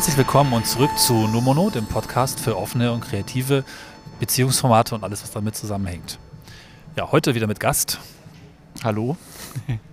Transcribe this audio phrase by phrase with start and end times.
[0.00, 3.64] Herzlich willkommen und zurück zu Numono, dem Podcast für offene und kreative
[4.18, 6.18] Beziehungsformate und alles, was damit zusammenhängt.
[6.96, 8.00] Ja, heute wieder mit Gast.
[8.82, 9.18] Hallo.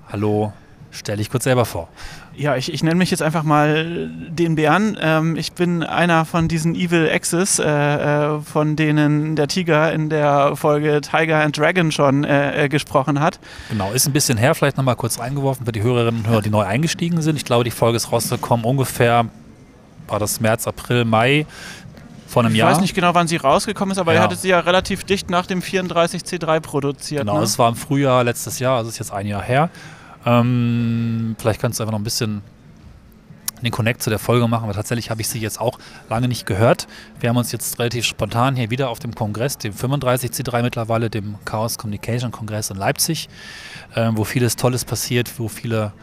[0.09, 0.53] Hallo,
[0.91, 1.89] stell dich kurz selber vor.
[2.38, 4.97] Ja, ich, ich nenne mich jetzt einfach mal den Bären.
[5.02, 10.09] Ähm, ich bin einer von diesen Evil Exes, äh, äh, von denen der Tiger in
[10.09, 13.41] der Folge Tiger and Dragon schon äh, äh gesprochen hat.
[13.67, 16.49] Genau, ist ein bisschen her, vielleicht nochmal kurz eingeworfen für die Hörerinnen und Hörer, die
[16.49, 17.35] neu eingestiegen sind.
[17.35, 19.25] Ich glaube, die Folge ist rausgekommen ungefähr,
[20.07, 21.45] war das März, April, Mai
[22.27, 22.69] vor einem ich Jahr.
[22.69, 24.19] Ich weiß nicht genau, wann sie rausgekommen ist, aber ja.
[24.19, 27.22] ihr hattet sie ja relativ dicht nach dem 34C3 produziert.
[27.22, 27.44] Genau, ne?
[27.44, 29.69] es war im Frühjahr letztes Jahr, also ist jetzt ein Jahr her.
[30.25, 32.41] Ähm, vielleicht kannst du einfach noch ein bisschen
[33.61, 36.45] den Connect zu der Folge machen, aber tatsächlich habe ich sie jetzt auch lange nicht
[36.45, 36.88] gehört.
[37.19, 41.36] Wir haben uns jetzt relativ spontan hier wieder auf dem Kongress, dem 35C3 mittlerweile, dem
[41.45, 43.30] Chaos Communication Kongress in Leipzig,
[43.95, 45.94] äh, wo vieles Tolles passiert, wo viele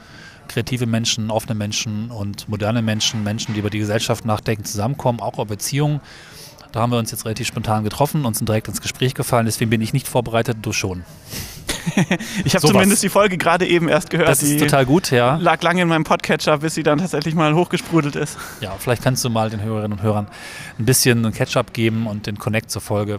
[0.49, 5.35] kreative Menschen, offene Menschen und moderne Menschen, Menschen, die über die Gesellschaft nachdenken, zusammenkommen, auch
[5.35, 6.01] über Beziehungen.
[6.73, 9.47] Da haben wir uns jetzt relativ spontan getroffen und sind direkt ins Gespräch gefallen.
[9.47, 11.05] Deswegen bin ich nicht vorbereitet, du schon.
[12.45, 14.29] ich habe zumindest die Folge gerade eben erst gehört.
[14.29, 15.37] Das ist total gut, ja.
[15.37, 18.39] Lag lange in meinem Podcatcher, bis sie dann tatsächlich mal hochgesprudelt ist.
[18.61, 20.27] Ja, vielleicht kannst du mal den Hörerinnen und Hörern
[20.79, 23.19] ein bisschen einen Catch-up geben und den Connect zur Folge,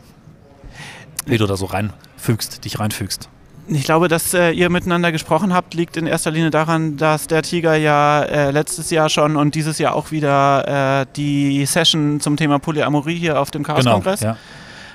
[1.25, 3.29] wie du da so reinfügst, dich reinfügst.
[3.67, 7.41] Ich glaube, dass äh, ihr miteinander gesprochen habt, liegt in erster Linie daran, dass der
[7.41, 12.37] Tiger ja äh, letztes Jahr schon und dieses Jahr auch wieder äh, die Session zum
[12.37, 14.37] Thema Polyamorie hier auf dem Chaos-Kongress genau,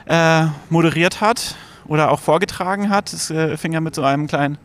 [0.08, 0.42] ja.
[0.44, 3.12] Äh, moderiert hat oder auch vorgetragen hat.
[3.12, 4.56] Es äh, fing ja mit so einem kleinen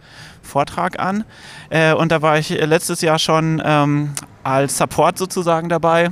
[0.43, 1.23] Vortrag an.
[1.69, 4.11] Äh, und da war ich letztes Jahr schon ähm,
[4.43, 6.11] als Support sozusagen dabei.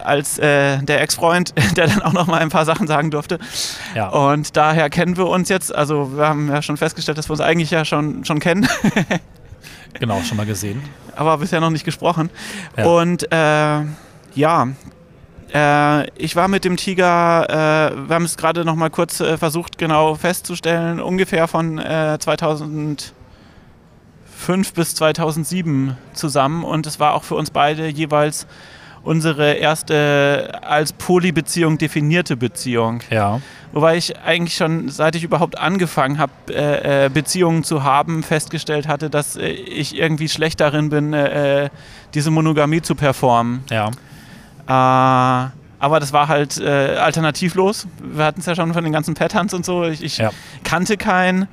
[0.00, 3.38] Als äh, der Ex-Freund, der dann auch noch mal ein paar Sachen sagen durfte.
[3.94, 4.08] Ja.
[4.08, 5.74] Und daher kennen wir uns jetzt.
[5.74, 8.68] Also wir haben ja schon festgestellt, dass wir uns eigentlich ja schon, schon kennen.
[9.94, 10.82] genau, schon mal gesehen.
[11.16, 12.30] Aber bisher noch nicht gesprochen.
[12.76, 12.86] Ja.
[12.86, 13.82] Und äh,
[14.34, 14.68] ja,
[15.54, 19.38] äh, ich war mit dem Tiger, äh, wir haben es gerade noch mal kurz äh,
[19.38, 23.12] versucht genau festzustellen, ungefähr von 2005
[24.48, 28.48] äh, bis 2007 zusammen und es war auch für uns beide jeweils
[29.04, 33.00] unsere erste als Polybeziehung definierte Beziehung.
[33.10, 33.40] Ja.
[33.72, 38.88] Wobei ich eigentlich schon, seit ich überhaupt angefangen habe, äh, äh, Beziehungen zu haben, festgestellt
[38.88, 41.68] hatte, dass äh, ich irgendwie schlecht darin bin, äh,
[42.14, 43.62] diese Monogamie zu performen.
[43.70, 43.90] Ja.
[44.66, 45.50] Äh,
[45.80, 47.86] aber das war halt äh, alternativlos.
[48.02, 49.84] Wir hatten es ja schon von den ganzen Patterns und so.
[49.84, 50.30] Ich, ich ja.
[50.62, 51.46] kannte kein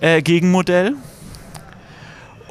[0.00, 0.96] äh, Gegenmodell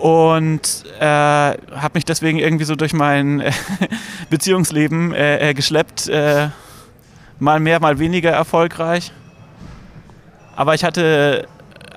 [0.01, 3.51] und äh, habe mich deswegen irgendwie so durch mein äh,
[4.29, 6.09] Beziehungsleben äh, geschleppt.
[7.39, 9.11] mal mehr, mal weniger erfolgreich.
[10.55, 11.47] Aber ich hatte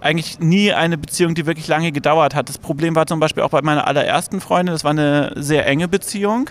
[0.00, 2.48] eigentlich nie eine Beziehung, die wirklich lange gedauert hat.
[2.48, 5.88] Das Problem war zum Beispiel auch bei meiner allerersten Freundin, das war eine sehr enge
[5.88, 6.50] Beziehung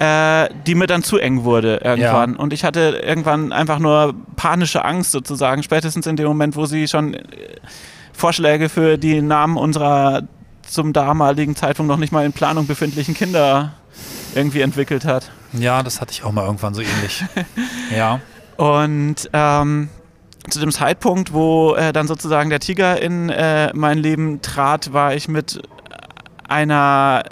[0.00, 2.32] äh, die mir dann zu eng wurde irgendwann.
[2.32, 2.38] Ja.
[2.38, 6.88] Und ich hatte irgendwann einfach nur panische Angst sozusagen, spätestens in dem Moment, wo sie
[6.88, 7.20] schon äh,
[8.20, 10.22] Vorschläge für die Namen unserer
[10.62, 13.72] zum damaligen Zeitpunkt noch nicht mal in Planung befindlichen Kinder
[14.34, 15.30] irgendwie entwickelt hat.
[15.54, 17.24] Ja, das hatte ich auch mal irgendwann so ähnlich.
[17.96, 18.20] ja.
[18.56, 19.88] Und ähm,
[20.50, 25.14] zu dem Zeitpunkt, wo äh, dann sozusagen der Tiger in äh, mein Leben trat, war
[25.14, 25.62] ich mit
[26.46, 27.22] einer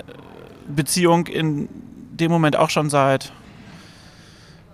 [0.68, 1.68] Beziehung in
[2.12, 3.30] dem Moment auch schon seit,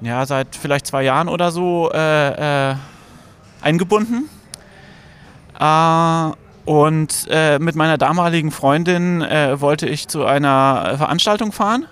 [0.01, 2.77] ja, seit vielleicht zwei Jahren oder so äh, äh,
[3.61, 4.29] eingebunden.
[5.59, 6.33] Äh,
[6.65, 11.87] und äh, mit meiner damaligen Freundin äh, wollte ich zu einer Veranstaltung fahren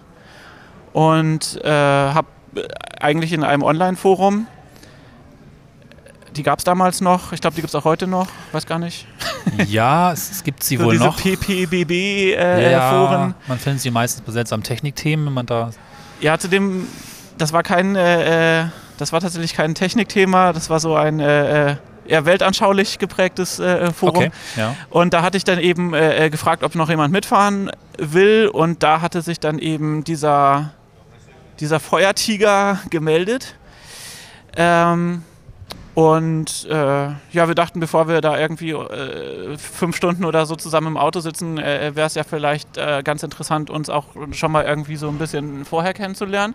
[0.93, 2.29] und äh, habe
[3.00, 4.47] eigentlich in einem Online-Forum
[6.37, 7.32] die gab es damals noch.
[7.32, 8.29] Ich glaube, die gibt es auch heute noch.
[8.53, 9.06] Weiß gar nicht.
[9.67, 11.20] Ja, es, es gibt sie so wohl diese noch.
[11.20, 12.38] Diese PPBB-Foren.
[12.38, 15.70] Äh, ja, man findet sie meistens besetzt am Technikthemen, wenn man da.
[16.20, 16.87] Ja, zu dem,
[17.38, 18.67] das war kein, äh, äh,
[18.99, 20.53] das war tatsächlich kein Technikthema.
[20.53, 21.76] Das war so ein äh, äh
[22.12, 24.25] eher weltanschaulich geprägtes äh, Forum.
[24.25, 24.76] Okay, ja.
[24.91, 28.49] Und da hatte ich dann eben gefragt, ob noch jemand mitfahren will.
[28.53, 30.73] Und da hatte sich dann eben dieser,
[31.61, 33.56] dieser Feuertiger gemeldet.
[34.56, 35.23] Ähm,
[35.94, 40.88] und äh, ja, wir dachten, bevor wir da irgendwie äh, fünf Stunden oder so zusammen
[40.88, 44.65] im Auto sitzen, äh, wäre es ja vielleicht äh, ganz interessant, uns auch schon mal
[44.65, 46.55] irgendwie so ein bisschen vorher kennenzulernen.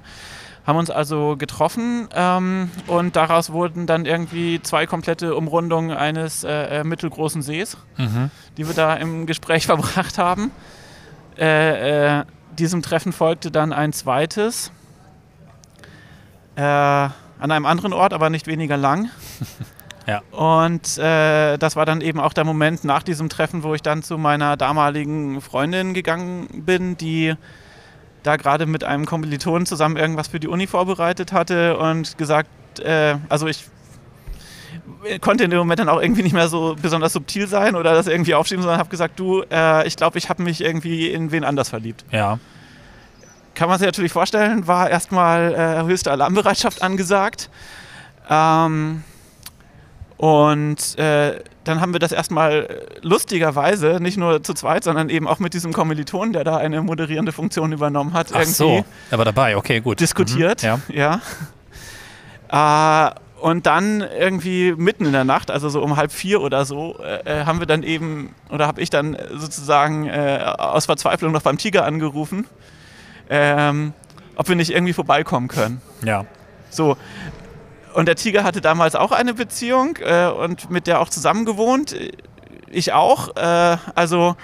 [0.67, 6.81] Haben uns also getroffen ähm, und daraus wurden dann irgendwie zwei komplette Umrundungen eines äh,
[6.81, 8.29] äh, mittelgroßen Sees, mhm.
[8.57, 10.51] die wir da im Gespräch verbracht haben.
[12.57, 14.71] diesem Treffen folgte dann ein zweites.
[16.57, 17.09] Äh,
[17.39, 19.09] an einem anderen Ort, aber nicht weniger lang.
[20.07, 20.21] ja.
[20.31, 24.01] Und äh, das war dann eben auch der Moment nach diesem Treffen, wo ich dann
[24.01, 27.35] zu meiner damaligen Freundin gegangen bin, die
[28.27, 33.15] da gerade mit einem Kommilitonen zusammen irgendwas für die Uni vorbereitet hatte und gesagt, äh,
[33.29, 33.65] also ich
[35.21, 38.07] konnte in dem Moment dann auch irgendwie nicht mehr so besonders subtil sein oder das
[38.07, 41.43] irgendwie aufschieben, sondern habe gesagt, du, äh, ich glaube, ich habe mich irgendwie in wen
[41.43, 42.03] anders verliebt.
[42.11, 42.39] Ja.
[43.53, 47.49] Kann man sich natürlich vorstellen, war erstmal äh, höchste Alarmbereitschaft angesagt.
[48.29, 49.03] Ähm,
[50.17, 55.39] und äh, dann haben wir das erstmal lustigerweise, nicht nur zu zweit, sondern eben auch
[55.39, 59.25] mit diesem Kommiliton, der da eine moderierende Funktion übernommen hat, Ach irgendwie so, er war
[59.25, 59.99] dabei, okay, gut.
[59.99, 60.63] diskutiert.
[60.63, 60.79] Mhm, ja.
[60.89, 61.21] ja.
[62.49, 63.11] Äh,
[63.41, 67.41] und dann irgendwie mitten in der Nacht, also so um halb vier oder so, äh,
[67.41, 71.57] äh haben wir dann eben, oder habe ich dann sozusagen äh, aus Verzweiflung noch beim
[71.57, 72.45] Tiger angerufen,
[73.29, 73.91] ähm,
[74.37, 75.81] ob wir nicht irgendwie vorbeikommen können.
[76.05, 76.25] Ja.
[76.69, 76.95] So,
[77.97, 81.95] und der Tiger hatte damals auch eine Beziehung äh, und mit der auch zusammen gewohnt.
[82.69, 83.35] Ich auch.
[83.35, 84.35] Äh, also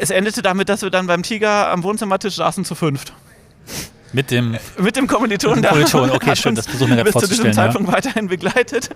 [0.00, 3.12] es endete damit, dass wir dann beim Tiger am Wohnzimmertisch saßen zu fünft.
[4.12, 5.68] Mit dem, mit dem Kommiliton da.
[5.68, 7.94] Kommiliton, okay, schön, das versuchen wir bis zu diesem Zeitpunkt ja.
[7.94, 8.90] weiterhin begleitet.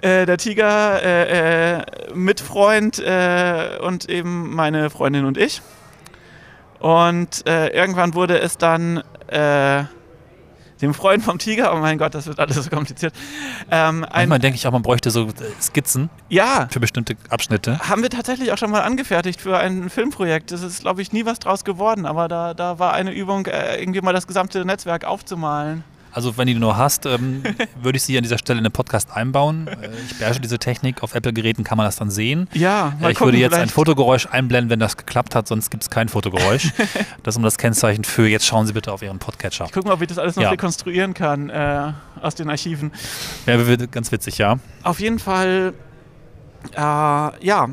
[0.00, 5.60] Äh, der Tiger, äh, äh Mitfreund äh, und eben meine Freundin und ich.
[6.78, 9.86] Und äh, irgendwann wurde es dann äh,
[10.80, 13.14] dem Freund vom Tiger, oh mein Gott, das wird alles so kompliziert.
[13.70, 17.78] Ähm, Manchmal denke ich auch, man bräuchte so äh, Skizzen ja, für bestimmte Abschnitte.
[17.80, 20.52] Haben wir tatsächlich auch schon mal angefertigt für ein Filmprojekt.
[20.52, 23.80] Das ist, glaube ich, nie was draus geworden, aber da, da war eine Übung, äh,
[23.80, 25.84] irgendwie mal das gesamte Netzwerk aufzumalen.
[26.16, 27.42] Also wenn du nur hast, ähm,
[27.82, 29.68] würde ich sie an dieser Stelle in den Podcast einbauen.
[29.68, 31.02] Äh, ich beherrsche diese Technik.
[31.02, 32.48] Auf Apple-Geräten kann man das dann sehen.
[32.54, 33.70] Ja, mal äh, Ich gucken, würde jetzt vielleicht.
[33.70, 36.72] ein Fotogeräusch einblenden, wenn das geklappt hat, sonst gibt es kein Fotogeräusch.
[37.22, 39.66] das ist um das Kennzeichen für, jetzt schauen Sie bitte auf Ihren Podcatcher.
[39.66, 40.48] Ich gucke mal, ob ich das alles noch ja.
[40.48, 41.92] rekonstruieren kann äh,
[42.22, 42.92] aus den Archiven.
[43.44, 43.58] Ja,
[43.90, 44.58] ganz witzig, ja.
[44.84, 45.74] Auf jeden Fall,
[46.72, 47.68] äh, ja.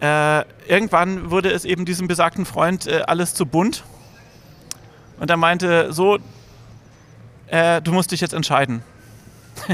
[0.00, 3.84] Äh, irgendwann wurde es eben diesem besagten Freund äh, alles zu bunt.
[5.20, 6.18] Und er meinte, so,
[7.48, 8.82] äh, du musst dich jetzt entscheiden.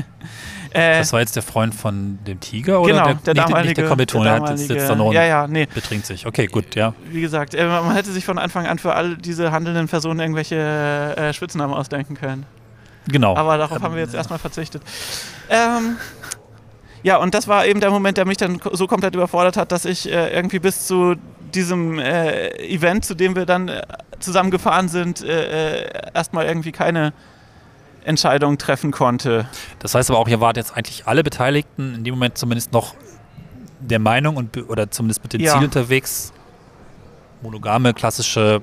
[0.73, 3.69] äh, das war jetzt der Freund von dem Tiger oder genau, der, der nicht, damalige,
[3.69, 5.67] nicht der Kommilitone, der, damalige, der hat jetzt, da noch ja, ja, nee.
[5.67, 6.27] betrinkt sich.
[6.27, 6.95] Okay, gut, ja.
[7.11, 10.57] Wie gesagt, äh, man hätte sich von Anfang an für all diese handelnden Personen irgendwelche
[10.57, 12.47] äh, Spitznamen ausdenken können.
[13.09, 13.37] Genau.
[13.37, 14.83] Aber darauf ähm, haben wir jetzt erstmal verzichtet.
[15.49, 15.97] Ähm,
[17.03, 19.85] ja, und das war eben der Moment, der mich dann so komplett überfordert hat, dass
[19.85, 21.17] ich äh, irgendwie bis zu
[21.53, 23.83] diesem äh, Event, zu dem wir dann äh,
[24.21, 27.13] zusammen gefahren sind, erstmal irgendwie keine
[28.05, 29.47] Entscheidung treffen konnte.
[29.79, 32.95] Das heißt aber auch, ihr wart jetzt eigentlich alle Beteiligten in dem Moment zumindest noch
[33.81, 35.55] der Meinung und oder zumindest mit dem ja.
[35.55, 36.33] Ziel unterwegs,
[37.43, 38.63] monogame, klassische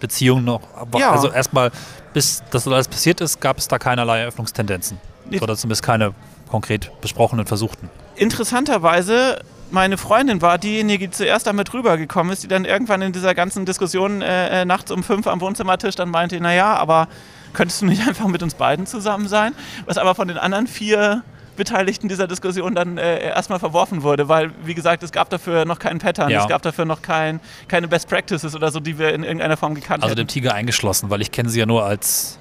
[0.00, 0.62] Beziehungen noch.
[0.98, 1.12] Ja.
[1.12, 1.70] Also erstmal,
[2.12, 4.98] bis das alles passiert ist, gab es da keinerlei Eröffnungstendenzen.
[5.40, 6.12] Oder zumindest keine
[6.50, 7.88] konkret besprochenen versuchten.
[8.16, 9.40] Interessanterweise
[9.70, 13.64] meine Freundin war diejenige, die zuerst damit rübergekommen ist, die dann irgendwann in dieser ganzen
[13.64, 17.08] Diskussion äh, äh nachts um fünf am Wohnzimmertisch dann meinte, naja, aber
[17.52, 19.54] könntest du nicht einfach mit uns beiden zusammen sein?
[19.86, 21.22] Was aber von den anderen vier
[21.56, 25.78] Beteiligten dieser Diskussion dann äh, erstmal verworfen wurde, weil, wie gesagt, es gab dafür noch
[25.78, 26.42] keinen Pattern, ja.
[26.42, 29.74] es gab dafür noch kein, keine Best Practices oder so, die wir in irgendeiner Form
[29.74, 30.20] gekannt also hätten.
[30.20, 32.38] Also dem Tiger eingeschlossen, weil ich kenne sie ja nur als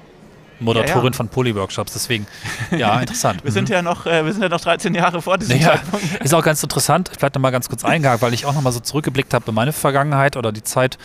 [0.61, 1.17] Moderatorin ja, ja.
[1.17, 2.25] von Poly-Workshops, deswegen,
[2.71, 3.43] ja, interessant.
[3.43, 3.75] wir, sind mhm.
[3.75, 6.05] ja noch, äh, wir sind ja noch 13 Jahre vor diesem ja, Zeitpunkt.
[6.23, 8.79] Ist auch ganz interessant, ich bleibe nochmal ganz kurz eingehakt, weil ich auch nochmal so
[8.79, 10.97] zurückgeblickt habe in meine Vergangenheit oder die Zeit,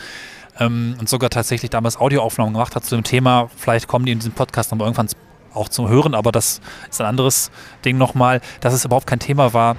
[0.58, 3.50] ähm, und sogar tatsächlich damals Audioaufnahmen gemacht hat zu dem Thema.
[3.56, 5.08] Vielleicht kommen die in diesem Podcast noch irgendwann
[5.54, 6.60] auch zum Hören, aber das
[6.90, 7.50] ist ein anderes
[7.84, 9.76] Ding nochmal, dass es überhaupt kein Thema war,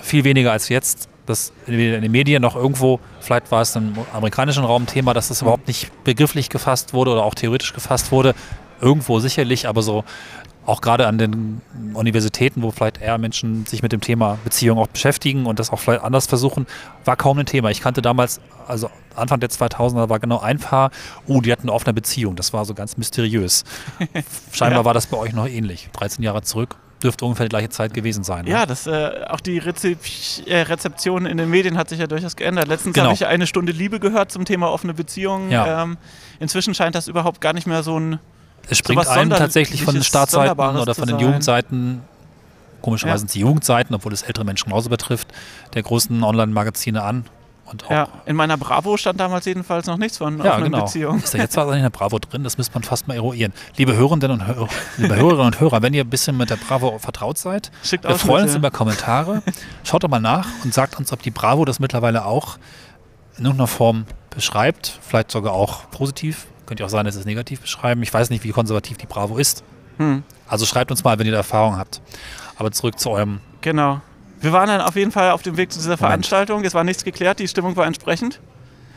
[0.00, 4.64] viel weniger als jetzt, dass in den Medien noch irgendwo, vielleicht war es im amerikanischen
[4.64, 8.34] Raum Thema, dass das überhaupt nicht begrifflich gefasst wurde oder auch theoretisch gefasst wurde.
[8.80, 10.04] Irgendwo sicherlich, aber so
[10.68, 11.62] auch gerade an den
[11.94, 15.78] Universitäten, wo vielleicht eher Menschen sich mit dem Thema Beziehung auch beschäftigen und das auch
[15.78, 16.66] vielleicht anders versuchen,
[17.06, 17.70] war kaum ein Thema.
[17.70, 20.90] Ich kannte damals, also Anfang der 2000er war genau ein Paar,
[21.26, 22.36] oh, die hatten eine offene Beziehung.
[22.36, 23.64] Das war so ganz mysteriös.
[24.52, 24.84] Scheinbar ja.
[24.84, 25.88] war das bei euch noch ähnlich.
[25.94, 28.44] 13 Jahre zurück dürfte ungefähr die gleiche Zeit gewesen sein.
[28.44, 28.50] Ne?
[28.50, 29.98] Ja, das, äh, auch die Rezep
[30.46, 32.66] äh, Rezeption in den Medien hat sich ja durchaus geändert.
[32.66, 33.06] Letztens genau.
[33.06, 35.50] habe ich eine Stunde Liebe gehört zum Thema offene Beziehungen.
[35.50, 35.84] Ja.
[35.84, 35.96] Ähm,
[36.40, 38.18] inzwischen scheint das überhaupt gar nicht mehr so ein
[38.68, 42.02] es springt so einem tatsächlich von den Startseiten oder von den Jugendseiten,
[42.82, 43.18] komischerweise ja.
[43.18, 45.28] sind es die Jugendseiten, obwohl es ältere Menschen genauso betrifft,
[45.74, 47.24] der großen Online-Magazine an.
[47.90, 50.84] ja, in meiner Bravo stand damals jedenfalls noch nichts von ja, genau.
[50.84, 51.22] Beziehungen.
[51.22, 52.44] Ist da jetzt was in der Bravo drin?
[52.44, 53.52] Das müsste man fast mal eruieren.
[53.76, 56.98] Liebe Hörerinnen und Hörer, liebe Hörerinnen und Hörer, wenn ihr ein bisschen mit der Bravo
[56.98, 59.42] vertraut seid, Schickt wir freuen uns über Kommentare.
[59.84, 62.58] Schaut doch mal nach und sagt uns, ob die Bravo das mittlerweile auch
[63.36, 68.02] in irgendeiner Form beschreibt, vielleicht sogar auch positiv könnte auch sein, dass es negativ beschreiben.
[68.02, 69.64] Ich weiß nicht, wie konservativ die Bravo ist.
[69.96, 70.22] Hm.
[70.46, 72.00] Also schreibt uns mal, wenn ihr da Erfahrung habt.
[72.56, 73.40] Aber zurück zu eurem.
[73.62, 74.00] Genau.
[74.40, 76.64] Wir waren dann auf jeden Fall auf dem Weg zu dieser Veranstaltung.
[76.64, 78.40] Es war nichts geklärt, die Stimmung war entsprechend.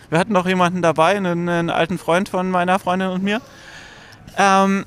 [0.10, 3.42] Wir hatten noch jemanden dabei, einen, einen alten Freund von meiner Freundin und mir.
[4.38, 4.86] Ähm,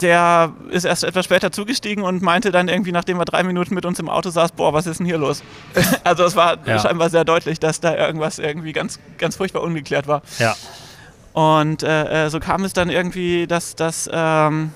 [0.00, 3.86] der ist erst etwas später zugestiegen und meinte dann irgendwie, nachdem er drei Minuten mit
[3.86, 5.42] uns im Auto saß, boah, was ist denn hier los?
[6.04, 6.80] also es war ja.
[6.80, 10.22] scheinbar sehr deutlich, dass da irgendwas irgendwie ganz, ganz furchtbar ungeklärt war.
[10.38, 10.56] Ja.
[11.34, 14.72] Und äh, äh so kam es dann irgendwie, dass, dass ähm,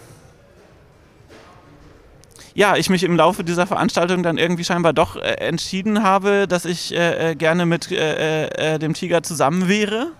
[2.54, 6.64] ja, ich mich im Laufe dieser Veranstaltung dann irgendwie scheinbar doch äh, entschieden habe, dass
[6.64, 10.12] ich äh, äh gerne mit äh, dem Tiger zusammen wäre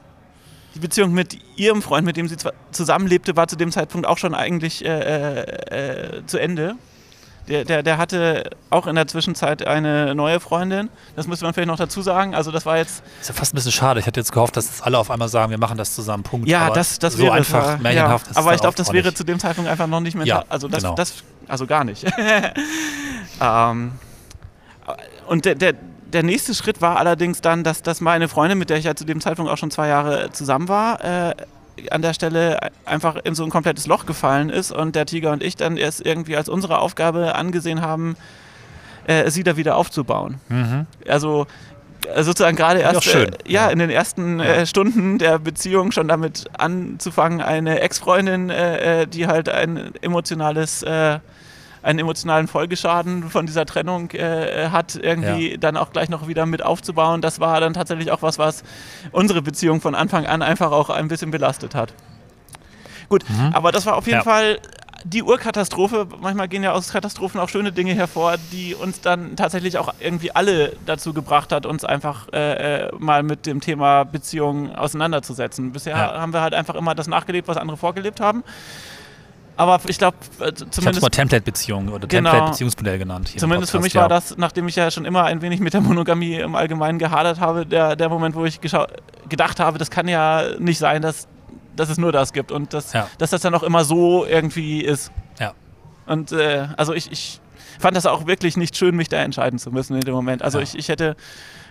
[0.74, 2.36] die Beziehung mit ihrem Freund, mit dem sie
[2.70, 4.84] zusammenlebte, war zu dem Zeitpunkt auch schon eigentlich
[6.26, 6.76] zu Ende.
[7.48, 10.90] Der, der, der, hatte auch in der Zwischenzeit eine neue Freundin.
[11.16, 12.34] Das müsste man vielleicht noch dazu sagen.
[12.34, 13.02] Also das war jetzt.
[13.20, 14.00] Ist ja fast ein bisschen schade.
[14.00, 16.22] Ich hätte jetzt gehofft, dass jetzt alle auf einmal sagen, wir machen das zusammen.
[16.22, 16.48] Punkt.
[16.48, 18.26] Ja, aber das, das so wäre einfach war, märchenhaft.
[18.28, 20.26] Ja, aber ich glaube, das wäre zu dem Zeitpunkt einfach noch nicht mehr.
[20.26, 20.94] Ja, also das, genau.
[20.94, 22.04] das, also gar nicht.
[23.40, 23.92] ähm,
[25.26, 25.74] und der, der,
[26.12, 29.04] der nächste Schritt war allerdings dann, dass, dass meine Freundin, mit der ich ja zu
[29.04, 31.34] dem Zeitpunkt auch schon zwei Jahre zusammen war, äh,
[31.90, 35.42] an der Stelle einfach in so ein komplettes Loch gefallen ist und der Tiger und
[35.42, 38.16] ich dann erst irgendwie als unsere Aufgabe angesehen haben,
[39.06, 40.40] äh, sie da wieder aufzubauen.
[40.48, 40.86] Mhm.
[41.08, 41.46] Also
[42.14, 46.08] äh, sozusagen gerade erst äh, ja, ja, in den ersten äh, Stunden der Beziehung schon
[46.08, 50.84] damit anzufangen, eine Ex-Freundin, äh, äh, die halt ein emotionales
[51.82, 55.56] einen emotionalen Folgeschaden von dieser Trennung äh, hat, irgendwie ja.
[55.56, 57.20] dann auch gleich noch wieder mit aufzubauen.
[57.20, 58.62] Das war dann tatsächlich auch was, was
[59.12, 61.94] unsere Beziehung von Anfang an einfach auch ein bisschen belastet hat.
[63.08, 63.52] Gut, mhm.
[63.54, 64.24] aber das war auf jeden ja.
[64.24, 64.58] Fall
[65.04, 66.06] die Urkatastrophe.
[66.20, 70.32] Manchmal gehen ja aus Katastrophen auch schöne Dinge hervor, die uns dann tatsächlich auch irgendwie
[70.32, 75.72] alle dazu gebracht hat, uns einfach äh, äh mal mit dem Thema Beziehungen auseinanderzusetzen.
[75.72, 76.20] Bisher ja.
[76.20, 78.42] haben wir halt einfach immer das nachgelebt, was andere vorgelebt haben.
[79.58, 80.78] Aber ich glaube, äh, zumindest.
[80.78, 83.32] Ich habe mal Template-Beziehung oder genau, Template-Beziehungsmodell genannt.
[83.36, 84.02] Zumindest für mich ja.
[84.02, 87.40] war das, nachdem ich ja schon immer ein wenig mit der Monogamie im Allgemeinen gehadert
[87.40, 91.26] habe, der, der Moment, wo ich gedacht habe, das kann ja nicht sein, dass,
[91.74, 93.08] dass es nur das gibt und dass, ja.
[93.18, 95.10] dass das dann auch immer so irgendwie ist.
[95.40, 95.54] Ja.
[96.06, 97.40] Und äh, also ich, ich
[97.80, 100.42] fand das auch wirklich nicht schön, mich da entscheiden zu müssen in dem Moment.
[100.42, 100.64] Also ja.
[100.64, 101.16] ich, ich hätte,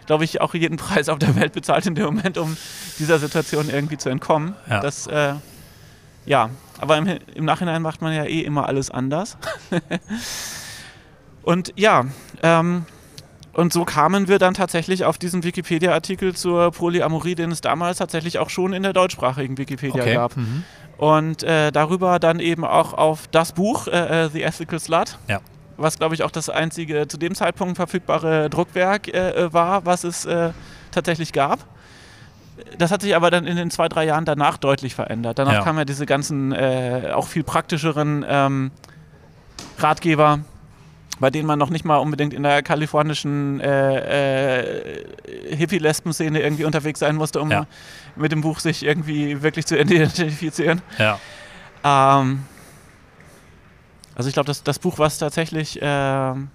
[0.08, 2.58] glaube ich, auch jeden Preis auf der Welt bezahlt in dem Moment, um
[3.00, 4.56] dieser Situation irgendwie zu entkommen.
[4.70, 4.82] Ja.
[4.82, 5.36] Das, äh,
[6.26, 9.38] ja, aber im, im Nachhinein macht man ja eh immer alles anders.
[11.44, 12.06] und ja,
[12.44, 12.86] ähm,
[13.54, 18.38] und so kamen wir dann tatsächlich auf diesen Wikipedia-Artikel zur Polyamorie, den es damals tatsächlich
[18.38, 20.14] auch schon in der deutschsprachigen Wikipedia okay.
[20.14, 20.38] gab.
[20.38, 20.64] Mhm.
[20.98, 25.18] Und äh, darüber dann eben auch auf das Buch, äh, äh The Ethical Slut.
[25.28, 25.42] Ja.
[25.76, 30.04] Was, glaube ich, auch das einzige zu dem Zeitpunkt verfügbare Druckwerk äh, äh war, was
[30.04, 30.52] es äh,
[30.92, 31.66] tatsächlich gab
[32.78, 35.40] das hat sich aber dann in den zwei, drei Jahren danach deutlich verändert.
[35.40, 35.64] Danach ja.
[35.64, 38.72] kamen ja diese ganzen, äh, auch viel praktischeren ähm,
[39.80, 40.40] Ratgeber,
[41.20, 45.06] bei denen man noch nicht mal unbedingt in der kalifornischen äh, äh,
[45.56, 47.66] Hippie-Lesben-Szene irgendwie unterwegs sein musste, um ja.
[48.16, 50.82] mit dem Buch sich irgendwie wirklich zu identifizieren.
[50.98, 51.20] Ja.
[51.84, 52.46] Ähm,
[54.16, 56.50] also ich glaube, das, das Buch, was tatsächlich ähm,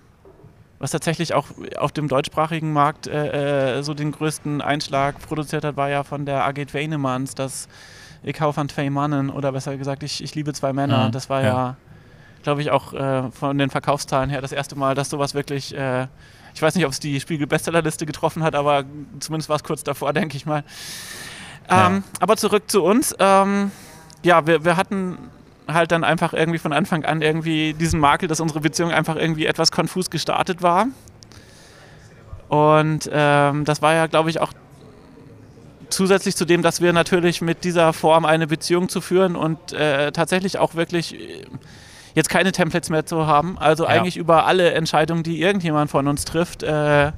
[0.83, 1.47] was tatsächlich auch
[1.79, 6.27] auf dem deutschsprachigen Markt äh, äh, so den größten Einschlag produziert hat, war ja von
[6.27, 7.69] der Agit Weinemans, das
[8.25, 11.07] Ich hau van zwei Mannen oder besser gesagt, ich, ich liebe zwei Männer.
[11.07, 11.77] Mhm, das war ja, ja
[12.43, 16.09] glaube ich, auch äh, von den Verkaufszahlen her das erste Mal, dass sowas wirklich, äh,
[16.53, 18.83] ich weiß nicht, ob es die Spiegel-Bestsellerliste getroffen hat, aber
[19.21, 20.65] zumindest war es kurz davor, denke ich mal.
[21.71, 22.03] Ähm, ja.
[22.19, 23.15] Aber zurück zu uns.
[23.21, 23.71] Ähm,
[24.25, 25.17] ja, wir, wir hatten
[25.69, 29.47] halt dann einfach irgendwie von Anfang an irgendwie diesen Makel, dass unsere Beziehung einfach irgendwie
[29.47, 30.87] etwas konfus gestartet war.
[32.49, 34.53] Und ähm, das war ja, glaube ich, auch
[35.89, 40.11] zusätzlich zu dem, dass wir natürlich mit dieser Form eine Beziehung zu führen und äh,
[40.13, 41.45] tatsächlich auch wirklich äh,
[42.15, 43.59] jetzt keine Templates mehr zu haben.
[43.59, 43.91] Also ja.
[43.91, 47.13] eigentlich über alle Entscheidungen, die irgendjemand von uns trifft, äh,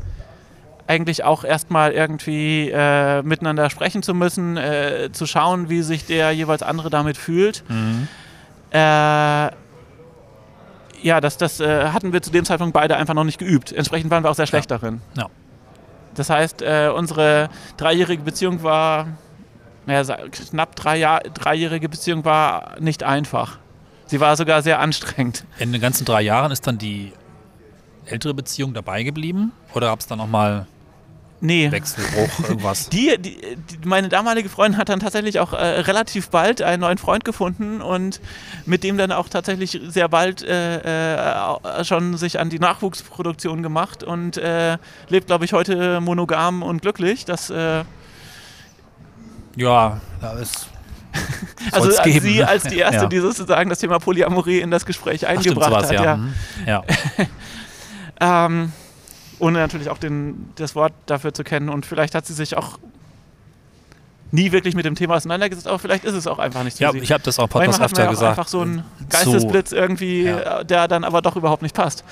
[0.86, 6.32] eigentlich auch erstmal irgendwie äh, miteinander sprechen zu müssen, äh, zu schauen, wie sich der
[6.32, 7.64] jeweils andere damit fühlt.
[7.68, 8.08] Mhm.
[8.74, 9.50] Äh,
[11.02, 13.72] ja, das, das äh, hatten wir zu dem Zeitpunkt beide einfach noch nicht geübt.
[13.72, 14.78] Entsprechend waren wir auch sehr schlecht ja.
[14.78, 15.00] darin.
[15.16, 15.28] Ja.
[16.14, 19.08] Das heißt, äh, unsere dreijährige Beziehung war,
[19.86, 23.58] ja, knapp drei Jahr, dreijährige Beziehung war nicht einfach.
[24.06, 25.44] Sie war sogar sehr anstrengend.
[25.58, 27.12] In den ganzen drei Jahren ist dann die
[28.06, 29.52] ältere Beziehung dabei geblieben?
[29.74, 30.66] Oder gab es dann nochmal
[31.40, 31.70] Nee.
[31.70, 32.88] Wechselbruch, irgendwas.
[32.90, 36.96] Die, die, die, meine damalige Freundin hat dann tatsächlich auch äh, relativ bald einen neuen
[36.96, 38.20] Freund gefunden und
[38.64, 44.02] mit dem dann auch tatsächlich sehr bald äh, äh, schon sich an die Nachwuchsproduktion gemacht
[44.02, 47.24] und äh, lebt, glaube ich, heute monogam und glücklich.
[47.26, 47.84] Das, äh,
[49.56, 50.68] ja, da ist.
[51.72, 53.06] also als geben, sie als die erste, ja.
[53.06, 56.26] die sozusagen das Thema Polyamorie in das Gespräch eingebracht Ach, stimmt, sowas, hat.
[56.66, 56.82] Ja.
[58.20, 58.46] ja.
[58.46, 58.72] ähm,
[59.38, 61.68] ohne natürlich auch den, das Wort dafür zu kennen.
[61.68, 62.78] Und vielleicht hat sie sich auch
[64.30, 66.84] nie wirklich mit dem Thema auseinandergesetzt, aber vielleicht ist es auch einfach nicht so.
[66.84, 68.30] Ja, ich habe das auch Podcast öfter gesagt.
[68.30, 70.64] einfach so ein Geistesblitz irgendwie, ja.
[70.64, 72.04] der dann aber doch überhaupt nicht passt.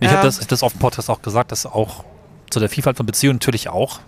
[0.00, 0.08] Ja.
[0.08, 2.04] Ich habe das, das auf dem Podcast auch gesagt, dass auch
[2.50, 4.00] zu der Vielfalt von Beziehungen natürlich auch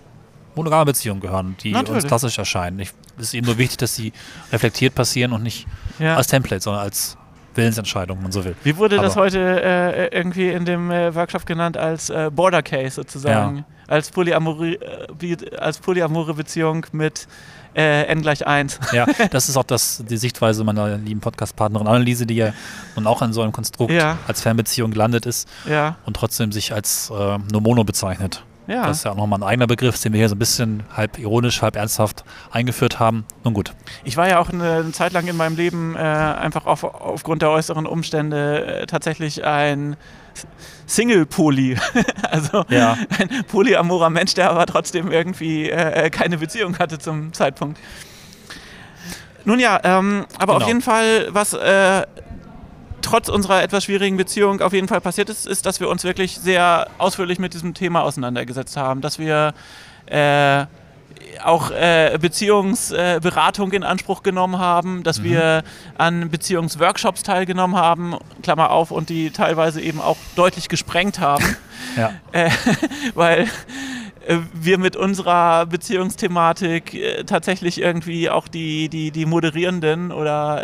[0.57, 2.03] monogame Beziehungen gehören, die Natürlich.
[2.03, 2.81] uns klassisch erscheinen.
[2.81, 4.13] es ist eben nur wichtig, dass sie
[4.53, 5.67] reflektiert passieren und nicht
[5.99, 6.17] ja.
[6.17, 7.17] als Template, sondern als
[7.57, 8.57] Willensentscheidung, wenn man so will.
[8.63, 12.63] Wie wurde Aber das heute äh, irgendwie in dem äh, Workshop genannt als äh, Border
[12.63, 13.59] Case sozusagen?
[13.59, 13.65] Ja.
[13.87, 14.75] Als, Polyamore,
[15.21, 17.29] äh, als polyamore Beziehung mit
[17.75, 18.79] äh, n gleich 1.
[18.93, 22.53] Ja, das ist auch das, die Sichtweise meiner lieben Podcast-Partnerin Anneliese, die ja
[22.97, 24.19] nun auch in so einem Konstrukt ja.
[24.27, 25.97] als Fernbeziehung gelandet ist ja.
[26.07, 28.43] und trotzdem sich als äh, nur Mono bezeichnet.
[28.67, 28.87] Ja.
[28.87, 31.19] Das ist ja auch nochmal ein eigener Begriff, den wir hier so ein bisschen halb
[31.19, 33.27] ironisch, halb ernsthaft eingeführt haben.
[33.45, 33.73] Nun gut.
[34.05, 37.43] Ich war ja auch eine, eine Zeit lang in meinem Leben äh, einfach auf, aufgrund
[37.43, 39.97] der äußeren Umstände äh, tatsächlich ein
[40.87, 41.77] Single-Poly.
[42.31, 42.97] also ja.
[43.19, 47.79] ein polyamorer Mensch, der aber trotzdem irgendwie äh, keine Beziehung hatte zum Zeitpunkt.
[49.45, 50.65] Nun ja, ähm, aber genau.
[50.65, 52.07] auf jeden Fall, was äh,
[53.05, 56.39] trotz unserer etwas schwierigen Beziehung auf jeden Fall passiert ist, ist, dass wir uns wirklich
[56.39, 59.55] sehr ausführlich mit diesem Thema auseinandergesetzt haben, dass wir
[60.07, 60.65] äh,
[61.43, 65.25] auch äh, Beziehungsberatung äh, in Anspruch genommen haben, dass mhm.
[65.25, 65.63] wir
[65.99, 71.45] an Beziehungsworkshops teilgenommen haben, Klammer auf, und die teilweise eben auch deutlich gesprengt haben.
[71.97, 72.13] ja.
[72.33, 72.51] äh,
[73.15, 73.49] weil
[74.27, 80.63] äh, wir mit unserer Beziehungsthematik äh, tatsächlich irgendwie auch die, die, die Moderierenden oder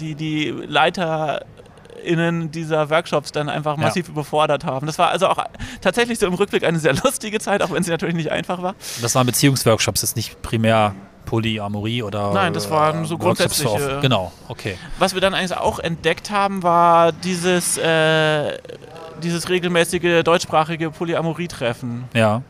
[0.00, 4.12] die, die LeiterInnen dieser Workshops dann einfach massiv ja.
[4.12, 4.86] überfordert haben.
[4.86, 5.38] Das war also auch
[5.80, 8.74] tatsächlich so im Rückblick eine sehr lustige Zeit, auch wenn sie natürlich nicht einfach war.
[9.02, 12.32] Das waren Beziehungsworkshops, jetzt nicht primär Polyamorie oder.
[12.32, 13.98] Nein, das waren so grundsätzliche.
[14.00, 14.78] Genau, okay.
[14.98, 18.58] Was wir dann eigentlich auch entdeckt haben, war dieses, äh,
[19.22, 22.04] dieses regelmäßige deutschsprachige Polyamorie-Treffen.
[22.14, 22.42] Ja.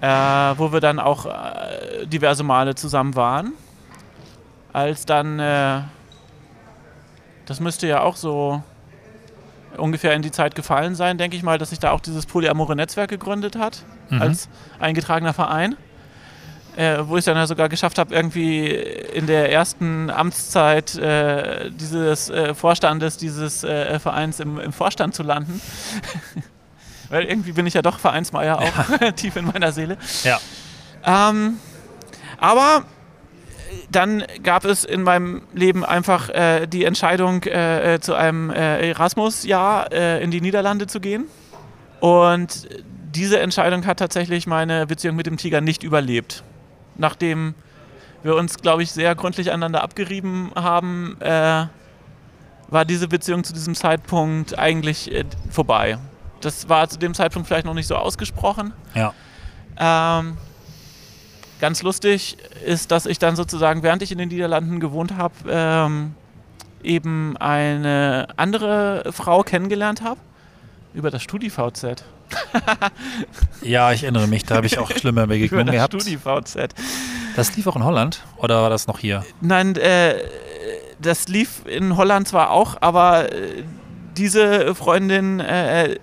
[0.00, 3.52] Äh, wo wir dann auch äh, diverse Male zusammen waren.
[4.72, 5.80] Als dann äh,
[7.46, 8.62] das müsste ja auch so
[9.78, 12.76] ungefähr in die Zeit gefallen sein, denke ich mal, dass sich da auch dieses polyamore
[12.76, 14.22] Netzwerk gegründet hat, mhm.
[14.22, 15.76] als eingetragener Verein.
[16.76, 22.28] Äh, wo ich dann ja sogar geschafft habe, irgendwie in der ersten Amtszeit äh, dieses
[22.28, 25.58] äh, Vorstandes dieses äh, Vereins im, im, Vorstand zu landen.
[27.08, 29.12] Weil irgendwie bin ich ja doch Vereinsmeier auch ja.
[29.16, 29.96] tief in meiner Seele.
[30.22, 30.38] Ja.
[31.06, 31.60] Ähm,
[32.38, 32.84] aber
[33.90, 38.90] dann gab es in meinem Leben einfach äh, die Entscheidung, äh, äh zu einem äh,
[38.90, 41.24] Erasmus-Jahr äh, in die Niederlande zu gehen.
[42.00, 42.68] Und
[43.14, 46.42] diese Entscheidung hat tatsächlich meine Beziehung mit dem Tiger nicht überlebt.
[46.96, 47.54] Nachdem
[48.22, 51.66] wir uns, glaube ich, sehr gründlich aneinander abgerieben haben, äh,
[52.68, 55.10] war diese Beziehung zu diesem Zeitpunkt eigentlich
[55.50, 55.98] vorbei.
[56.40, 58.72] Das war zu dem Zeitpunkt vielleicht noch nicht so ausgesprochen.
[58.94, 59.14] Ja.
[59.78, 60.36] Ähm,
[61.60, 66.14] Ganz lustig ist, dass ich dann sozusagen, während ich in den Niederlanden gewohnt habe, ähm,
[66.82, 70.20] eben eine andere Frau kennengelernt habe
[70.94, 72.04] über das StudiVZ.
[73.62, 75.94] ja, ich erinnere mich, da habe ich auch schlimme Begegnungen gehabt.
[75.94, 76.74] StudiVZ.
[77.36, 79.24] Das lief auch in Holland oder war das noch hier?
[79.40, 80.14] Nein, äh,
[81.00, 83.62] das lief in Holland zwar auch, aber äh,
[84.16, 85.96] diese Freundin äh,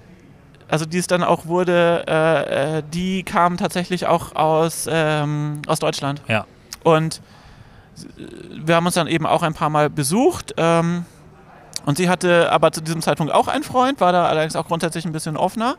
[0.74, 5.78] also die es dann auch wurde, äh, äh, die kam tatsächlich auch aus, ähm, aus
[5.78, 6.24] Deutschland.
[6.28, 6.48] Ja.
[6.84, 7.22] Und
[8.50, 10.56] wir haben uns dann eben auch ein paar Mal besucht.
[10.58, 11.06] Ähm,
[11.86, 15.06] und sie hatte aber zu diesem Zeitpunkt auch einen Freund, war da allerdings auch grundsätzlich
[15.06, 15.76] ein bisschen offener.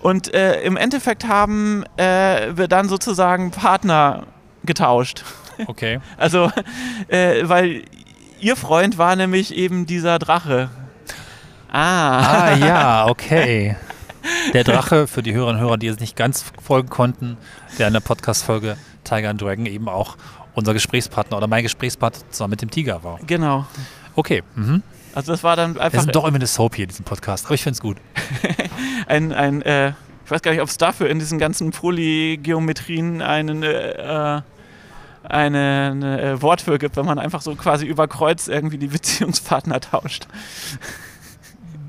[0.00, 4.22] Und äh, im Endeffekt haben äh, wir dann sozusagen Partner
[4.64, 5.22] getauscht.
[5.66, 6.00] Okay.
[6.16, 6.50] Also,
[7.08, 7.82] äh, weil
[8.40, 10.70] ihr Freund war nämlich eben dieser Drache.
[11.70, 12.20] Ah.
[12.20, 13.76] Ah, ja, okay.
[14.52, 17.36] Der Drache, für die Hörerinnen und Hörer, die es nicht ganz folgen konnten,
[17.78, 20.16] der in der Podcast-Folge Tiger and Dragon eben auch
[20.54, 23.18] unser Gesprächspartner oder mein Gesprächspartner zusammen mit dem Tiger war.
[23.26, 23.66] Genau.
[24.14, 24.42] Okay.
[24.54, 24.82] Mhm.
[25.14, 25.92] Also das war dann einfach...
[25.92, 27.96] Wir sind doch immer eine Soap hier in diesem Podcast, aber ich finde es gut.
[29.06, 29.92] ein, ein äh,
[30.24, 33.62] ich weiß gar nicht, ob es dafür in diesen ganzen Polygeometrien einen...
[33.62, 34.42] Äh,
[35.26, 38.88] eine, eine äh, Wort für gibt, wenn man einfach so quasi über Kreuz irgendwie die
[38.88, 40.26] Beziehungspartner tauscht.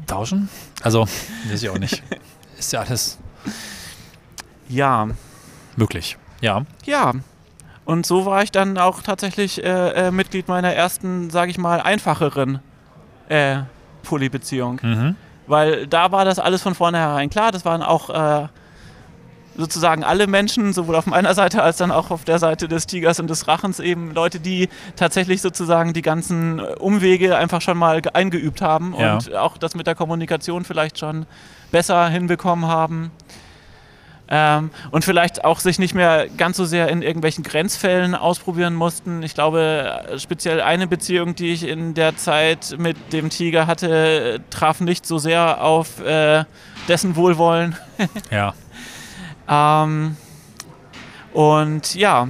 [0.08, 0.48] Tauschen?
[0.82, 1.06] Also,
[1.50, 2.02] weiß ich auch nicht.
[2.66, 3.20] Ist ja alles.
[4.68, 5.08] Ja.
[5.76, 6.18] Möglich.
[6.42, 6.66] Ja.
[6.86, 7.14] Ja.
[7.86, 11.80] Und so war ich dann auch tatsächlich äh, äh, Mitglied meiner ersten, sage ich mal,
[11.80, 12.62] einfacheren
[13.30, 13.58] äh,
[14.02, 14.80] Polybeziehung.
[14.82, 15.16] Mhm.
[15.46, 17.52] Weil da war das alles von vornherein klar.
[17.52, 18.48] Das waren auch äh,
[19.58, 23.20] sozusagen alle Menschen, sowohl auf meiner Seite als dann auch auf der Seite des Tigers
[23.20, 28.62] und des Rachens, eben Leute, die tatsächlich sozusagen die ganzen Umwege einfach schon mal eingeübt
[28.62, 29.14] haben ja.
[29.14, 31.26] und auch das mit der Kommunikation vielleicht schon
[31.72, 33.12] besser hinbekommen haben.
[34.28, 39.22] Ähm, und vielleicht auch sich nicht mehr ganz so sehr in irgendwelchen Grenzfällen ausprobieren mussten.
[39.22, 44.80] Ich glaube, speziell eine Beziehung, die ich in der Zeit mit dem Tiger hatte, traf
[44.80, 46.46] nicht so sehr auf äh,
[46.88, 47.76] dessen Wohlwollen.
[48.32, 48.54] ja.
[49.48, 50.18] ähm,
[51.34, 52.28] und ja,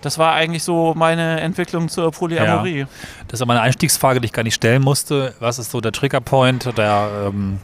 [0.00, 2.80] das war eigentlich so meine Entwicklung zur Polyamorie.
[2.80, 2.88] Ja.
[3.26, 5.34] Das ist meine Einstiegsfrage, die ich gar nicht stellen musste.
[5.40, 7.58] Was ist so der Triggerpoint, der ähm,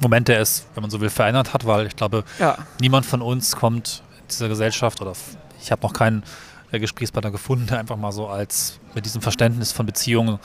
[0.00, 1.66] Moment, der es, wenn man so will, verändert hat?
[1.66, 2.56] Weil ich glaube, ja.
[2.80, 5.12] niemand von uns kommt in dieser Gesellschaft oder
[5.60, 6.22] ich habe noch keinen
[6.70, 10.38] äh, Gesprächspartner gefunden, der einfach mal so als mit diesem Verständnis von Beziehungen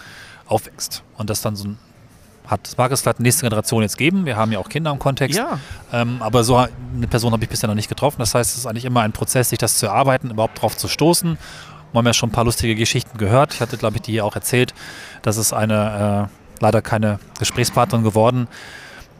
[0.47, 1.79] aufwächst und das dann so ein
[2.47, 2.73] hat.
[2.77, 4.25] Mag es vielleicht nächste Generation jetzt geben.
[4.25, 5.37] Wir haben ja auch Kinder im Kontext.
[5.37, 5.59] Ja.
[5.91, 8.17] Ähm, aber so eine Person habe ich bisher noch nicht getroffen.
[8.19, 10.87] Das heißt, es ist eigentlich immer ein Prozess, sich das zu erarbeiten, überhaupt drauf zu
[10.87, 11.37] stoßen.
[11.91, 13.53] Wir haben ja schon ein paar lustige Geschichten gehört.
[13.53, 14.73] Ich hatte, glaube ich, die hier auch erzählt.
[15.21, 18.47] dass es eine äh, leider keine Gesprächspartnerin geworden.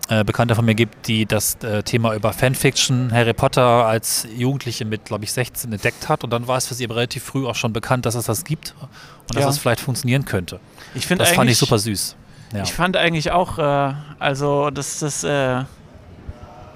[0.09, 4.83] Äh, Bekannte von mir gibt, die das äh, Thema über Fanfiction Harry Potter als Jugendliche
[4.83, 6.25] mit, glaube ich, 16 entdeckt hat.
[6.25, 8.43] Und dann war es für sie aber relativ früh auch schon bekannt, dass es das
[8.43, 8.75] gibt
[9.29, 9.41] und ja.
[9.41, 10.59] dass es vielleicht funktionieren könnte.
[10.93, 12.17] Ich das fand ich super süß.
[12.53, 12.63] Ja.
[12.63, 15.63] Ich fand eigentlich auch, äh, also das, das äh,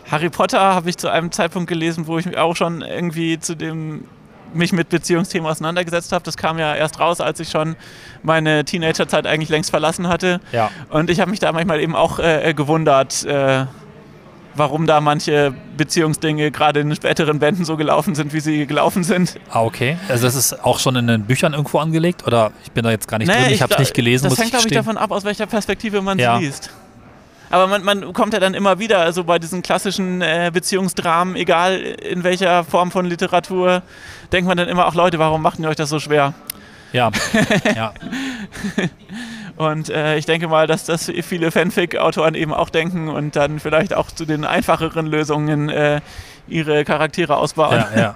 [0.09, 3.55] Harry Potter habe ich zu einem Zeitpunkt gelesen, wo ich mich auch schon irgendwie zu
[3.55, 4.05] dem
[4.53, 6.23] mich mit Beziehungsthemen auseinandergesetzt habe.
[6.23, 7.75] Das kam ja erst raus, als ich schon
[8.23, 10.39] meine Teenagerzeit eigentlich längst verlassen hatte.
[10.53, 10.71] Ja.
[10.89, 13.65] Und ich habe mich da manchmal eben auch äh, gewundert, äh,
[14.57, 19.39] warum da manche Beziehungsdinge gerade in späteren Bänden so gelaufen sind, wie sie gelaufen sind.
[19.49, 19.97] Ah, okay.
[20.09, 22.25] Also das ist auch schon in den Büchern irgendwo angelegt?
[22.27, 24.29] Oder ich bin da jetzt gar nicht nee, drin, ich habe es nicht gelesen.
[24.29, 26.37] Das hängt, glaube ich, davon ab, aus welcher Perspektive man ja.
[26.37, 26.71] liest.
[27.49, 31.79] Aber man, man, kommt ja dann immer wieder, also bei diesen klassischen äh, Beziehungsdramen, egal
[31.79, 33.83] in welcher Form von Literatur,
[34.31, 36.33] denkt man dann immer, auch Leute, warum macht ihr euch das so schwer?
[36.91, 37.11] Ja,
[37.75, 37.93] ja.
[39.57, 43.93] Und äh, ich denke mal, dass das viele Fanfic-Autoren eben auch denken und dann vielleicht
[43.93, 46.01] auch zu den einfacheren Lösungen äh,
[46.47, 47.83] ihre Charaktere ausbauen.
[47.95, 48.15] Ja, ja.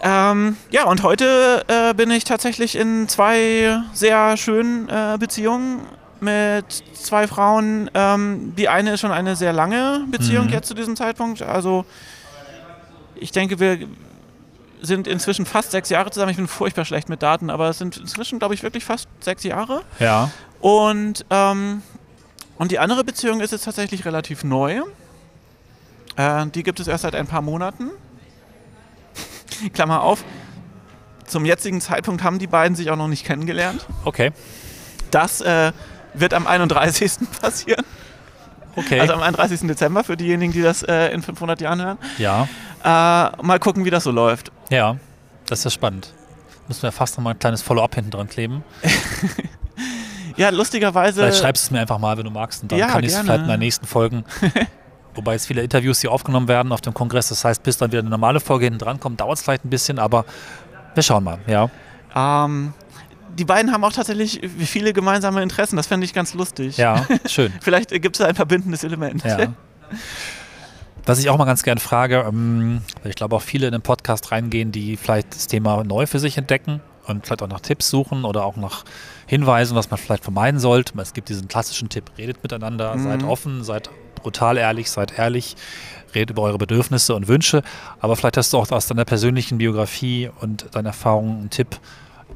[0.32, 5.82] ähm, ja und heute äh, bin ich tatsächlich in zwei sehr schönen äh, Beziehungen
[6.18, 7.88] mit zwei Frauen.
[7.94, 10.52] Ähm, die eine ist schon eine sehr lange Beziehung mhm.
[10.52, 11.42] jetzt zu diesem Zeitpunkt.
[11.42, 11.84] Also
[13.14, 13.78] ich denke, wir
[14.82, 16.30] sind inzwischen fast sechs Jahre zusammen.
[16.30, 19.42] Ich bin furchtbar schlecht mit Daten, aber es sind inzwischen, glaube ich, wirklich fast sechs
[19.44, 19.82] Jahre.
[19.98, 20.30] Ja.
[20.60, 21.82] Und, ähm,
[22.58, 24.82] und die andere Beziehung ist jetzt tatsächlich relativ neu.
[26.16, 27.90] Äh, die gibt es erst seit ein paar Monaten.
[29.74, 30.24] Klammer auf.
[31.26, 33.86] Zum jetzigen Zeitpunkt haben die beiden sich auch noch nicht kennengelernt.
[34.04, 34.32] Okay.
[35.10, 35.72] Das äh,
[36.14, 37.12] wird am 31.
[37.40, 37.84] passieren.
[38.76, 39.00] Okay.
[39.00, 39.60] Also am 31.
[39.66, 41.98] Dezember für diejenigen, die das äh, in 500 Jahren hören.
[42.18, 42.48] Ja.
[42.84, 44.52] Äh, mal gucken, wie das so läuft.
[44.70, 44.96] Ja,
[45.46, 46.12] das ist ja spannend.
[46.68, 48.64] Müssen wir fast noch mal ein kleines Follow-up hinten dran kleben.
[50.36, 51.20] ja, lustigerweise.
[51.20, 52.62] Vielleicht schreibst du es mir einfach mal, wenn du magst.
[52.62, 54.24] Und dann ja, kann ich es vielleicht in den nächsten Folgen.
[55.14, 57.28] Wobei jetzt viele Interviews hier aufgenommen werden auf dem Kongress.
[57.28, 59.70] Das heißt, bis dann wieder eine normale Folge hinten dran kommt, dauert es vielleicht ein
[59.70, 60.26] bisschen, aber
[60.94, 61.70] wir schauen mal, ja.
[62.14, 62.74] Ähm,
[63.36, 65.76] die beiden haben auch tatsächlich viele gemeinsame Interessen.
[65.76, 66.76] Das fände ich ganz lustig.
[66.76, 67.52] Ja, schön.
[67.60, 69.22] Vielleicht gibt es ein verbindendes Element.
[69.24, 69.52] Ja.
[71.04, 73.82] Was ich auch mal ganz gerne frage, ähm, weil ich glaube auch viele in den
[73.82, 77.88] Podcast reingehen, die vielleicht das Thema neu für sich entdecken und vielleicht auch nach Tipps
[77.88, 78.84] suchen oder auch nach
[79.26, 80.98] Hinweisen, was man vielleicht vermeiden sollte.
[81.00, 83.04] Es gibt diesen klassischen Tipp, redet miteinander, mhm.
[83.04, 85.54] seid offen, seid brutal ehrlich, seid ehrlich,
[86.14, 87.62] redet über eure Bedürfnisse und Wünsche.
[88.00, 91.78] Aber vielleicht hast du auch aus deiner persönlichen Biografie und deiner Erfahrung einen Tipp,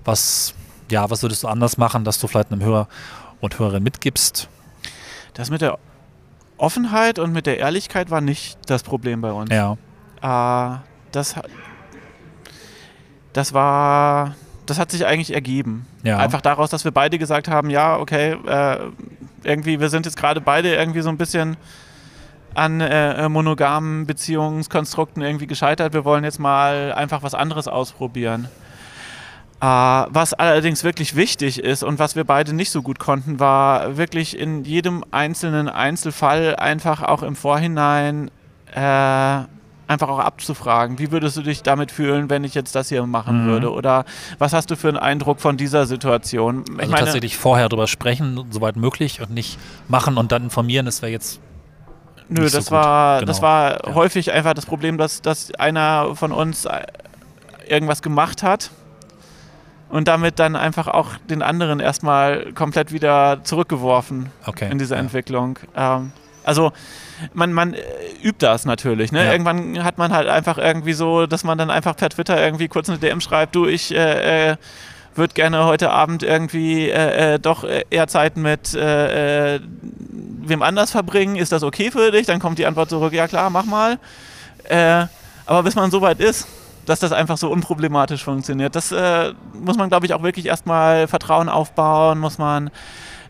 [0.05, 0.55] was
[0.91, 2.89] ja, was würdest du anders machen, dass du vielleicht einem Hörer
[3.41, 4.49] und Hörerin mitgibst?
[5.35, 5.79] Das mit der
[6.57, 9.51] Offenheit und mit der Ehrlichkeit war nicht das Problem bei uns.
[9.51, 9.77] Ja.
[10.23, 10.79] Äh,
[11.13, 11.35] das,
[13.33, 14.35] das war,
[14.67, 15.87] das hat sich eigentlich ergeben.
[16.03, 16.19] Ja.
[16.19, 18.79] Einfach daraus, dass wir beide gesagt haben, ja, okay, äh,
[19.43, 21.57] irgendwie, wir sind jetzt gerade beide irgendwie so ein bisschen
[22.55, 25.95] an äh, monogamen Beziehungskonstrukten irgendwie gescheitert.
[25.95, 28.49] Wir wollen jetzt mal einfach was anderes ausprobieren.
[29.63, 33.99] Uh, was allerdings wirklich wichtig ist und was wir beide nicht so gut konnten, war
[33.99, 38.31] wirklich in jedem einzelnen Einzelfall einfach auch im Vorhinein
[38.75, 39.45] äh,
[39.91, 43.45] einfach auch abzufragen, wie würdest du dich damit fühlen, wenn ich jetzt das hier machen
[43.45, 43.49] mhm.
[43.49, 43.73] würde?
[43.73, 44.05] Oder
[44.39, 46.65] was hast du für einen Eindruck von dieser Situation?
[46.67, 50.87] Ich also meine, tatsächlich vorher darüber sprechen, soweit möglich und nicht machen und dann informieren,
[50.87, 51.41] das wäre jetzt
[52.29, 53.27] Nö, das, so war, genau.
[53.27, 53.95] das war ja.
[53.95, 56.69] häufig einfach das Problem, dass, dass einer von uns
[57.69, 58.71] irgendwas gemacht hat
[59.91, 65.01] und damit dann einfach auch den anderen erstmal komplett wieder zurückgeworfen okay, in diese ja.
[65.01, 65.59] Entwicklung.
[65.77, 66.13] Ähm,
[66.45, 66.73] also
[67.35, 67.81] man, man äh,
[68.23, 69.13] übt das natürlich.
[69.13, 69.25] Ne?
[69.25, 69.33] Ja.
[69.33, 72.89] Irgendwann hat man halt einfach irgendwie so, dass man dann einfach per Twitter irgendwie kurz
[72.89, 74.57] eine DM schreibt, du, ich äh, äh,
[75.15, 79.61] würde gerne heute Abend irgendwie äh, äh, doch eher Zeit mit äh, äh,
[80.43, 81.37] wem anders verbringen.
[81.37, 82.27] Ist das okay für dich?
[82.27, 83.99] Dann kommt die Antwort zurück, ja klar, mach mal.
[84.65, 85.07] Äh,
[85.47, 86.47] aber bis man so weit ist,
[86.91, 91.09] dass das einfach so unproblematisch funktioniert, das äh, muss man, glaube ich, auch wirklich erstmal
[91.09, 92.71] Vertrauen aufbauen, muss man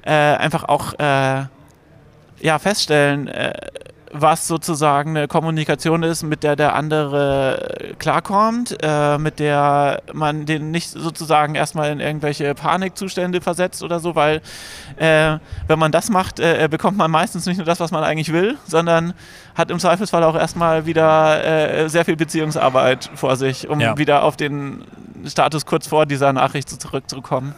[0.03, 3.31] einfach auch ja, feststellen,
[4.13, 10.71] was sozusagen eine Kommunikation ist, mit der der andere klarkommt, äh, mit der man den
[10.71, 14.43] nicht sozusagen erstmal in irgendwelche Panikzustände versetzt oder so, weil
[14.97, 18.33] äh, wenn man das macht, äh, bekommt man meistens nicht nur das, was man eigentlich
[18.33, 19.15] will, sondern
[19.55, 23.97] hat im Zweifelsfall auch erstmal wieder äh, sehr viel Beziehungsarbeit vor sich, um ja.
[23.97, 24.85] wieder auf den
[25.27, 27.55] Status kurz vor dieser Nachricht zurückzukommen.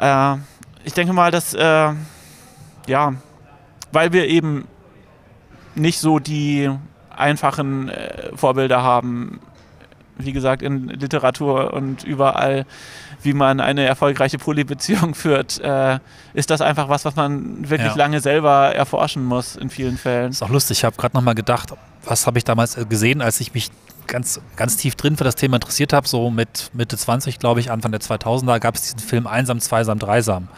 [0.00, 0.36] Äh,
[0.84, 1.92] ich denke mal, dass äh,
[2.86, 3.14] ja,
[3.92, 4.66] weil wir eben
[5.78, 6.70] nicht so die
[7.10, 9.40] einfachen äh, Vorbilder haben,
[10.18, 12.66] wie gesagt, in Literatur und überall,
[13.22, 15.98] wie man eine erfolgreiche Polybeziehung führt, äh,
[16.34, 17.96] ist das einfach was, was man wirklich ja.
[17.96, 20.30] lange selber erforschen muss in vielen Fällen.
[20.30, 21.72] Ist auch lustig, ich habe gerade nochmal gedacht,
[22.04, 23.70] was habe ich damals äh, gesehen, als ich mich
[24.06, 27.70] ganz, ganz tief drin für das Thema interessiert habe, so mit Mitte 20, glaube ich,
[27.70, 30.48] Anfang der 2000er, gab es diesen Film Einsam, Zweisam, Dreisam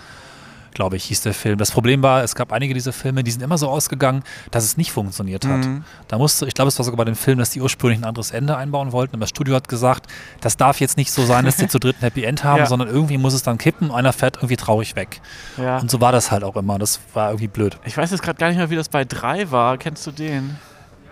[0.75, 1.59] glaube ich, hieß der Film.
[1.59, 4.77] Das Problem war, es gab einige dieser Filme, die sind immer so ausgegangen, dass es
[4.77, 5.65] nicht funktioniert hat.
[5.65, 5.85] Mhm.
[6.09, 8.31] Da musste, ich glaube, es war sogar bei dem Film, dass die ursprünglich ein anderes
[8.31, 9.17] Ende einbauen wollten.
[9.17, 10.07] Aber das Studio hat gesagt,
[10.41, 12.67] das darf jetzt nicht so sein, dass die zu dritt ein Happy End haben, ja.
[12.67, 15.21] sondern irgendwie muss es dann kippen, einer fährt irgendwie traurig weg.
[15.57, 15.79] Ja.
[15.79, 16.79] Und so war das halt auch immer.
[16.79, 17.79] Das war irgendwie blöd.
[17.85, 19.79] Ich weiß jetzt gerade gar nicht mehr, wie das bei drei war.
[19.79, 20.59] Kennst du den?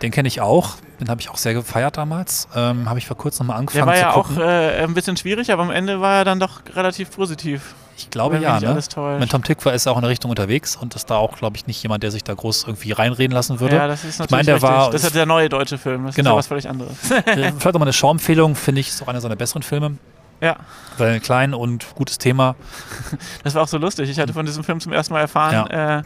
[0.03, 0.77] Den kenne ich auch.
[1.01, 2.49] Den habe ich auch sehr gefeiert damals.
[2.55, 5.53] Ähm, habe ich vor kurzem nochmal angefangen Der war ja auch äh, ein bisschen schwierig,
[5.53, 7.75] aber am Ende war er dann doch relativ positiv.
[7.99, 8.61] Ich glaube ja.
[8.61, 8.81] Ne?
[9.19, 11.57] Mit Tom Tick war ist auch in der Richtung unterwegs und ist da auch, glaube
[11.57, 13.75] ich, nicht jemand, der sich da groß irgendwie reinreden lassen würde.
[13.75, 14.71] Ja, das ist natürlich ich mein, der richtig.
[14.71, 14.91] war.
[14.91, 16.07] Das ist der neue deutsche Film.
[16.07, 16.33] Das genau.
[16.33, 16.97] ist was völlig anderes.
[17.29, 19.99] Äh, vielleicht auch mal eine Schauempfehlung, finde ich, ist auch einer seiner besseren Filme.
[20.41, 20.57] Ja.
[20.97, 22.55] Weil klein und gutes Thema.
[23.45, 24.09] Das war auch so lustig.
[24.09, 25.99] Ich hatte von diesem Film zum ersten Mal erfahren, ja.
[25.99, 26.03] äh,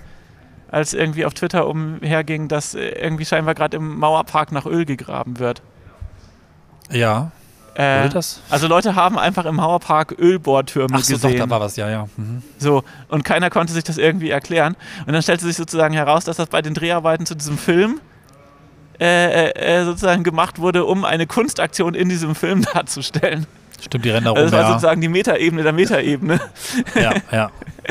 [0.71, 5.63] als irgendwie auf Twitter umherging, dass irgendwie scheinbar gerade im Mauerpark nach Öl gegraben wird.
[6.91, 7.31] Ja.
[7.75, 8.11] Äh,
[8.51, 11.33] also Leute haben einfach im Mauerpark Ölbohrtürme Ach so, gesehen.
[11.33, 12.07] Doch, da war was, ja, ja.
[12.17, 12.43] Mhm.
[12.59, 14.77] So, und keiner konnte sich das irgendwie erklären.
[15.07, 18.01] Und dann stellte sich sozusagen heraus, dass das bei den Dreharbeiten zu diesem Film
[19.01, 23.47] äh, äh, äh sozusagen gemacht wurde, um eine Kunstaktion in diesem Film darzustellen.
[23.81, 24.69] Stimmt, die Ränder also Das war ja.
[24.69, 26.41] sozusagen die Metaebene der Metaebene.
[26.95, 27.51] Ja, ja.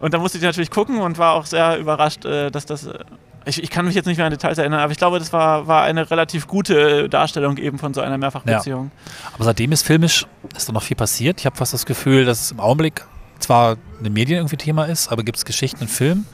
[0.00, 2.98] Und da musste ich natürlich gucken und war auch sehr überrascht, äh, dass das äh,
[3.44, 5.66] ich, ich, kann mich jetzt nicht mehr an Details erinnern, aber ich glaube, das war,
[5.66, 8.90] war eine relativ gute Darstellung eben von so einer Mehrfachbeziehung.
[8.94, 9.12] Ja.
[9.34, 10.26] Aber seitdem ist filmisch,
[10.56, 11.40] ist da noch viel passiert.
[11.40, 13.04] Ich habe fast das Gefühl, dass es im Augenblick
[13.38, 16.26] zwar eine Medien irgendwie Thema ist, aber gibt es Geschichten in Filmen?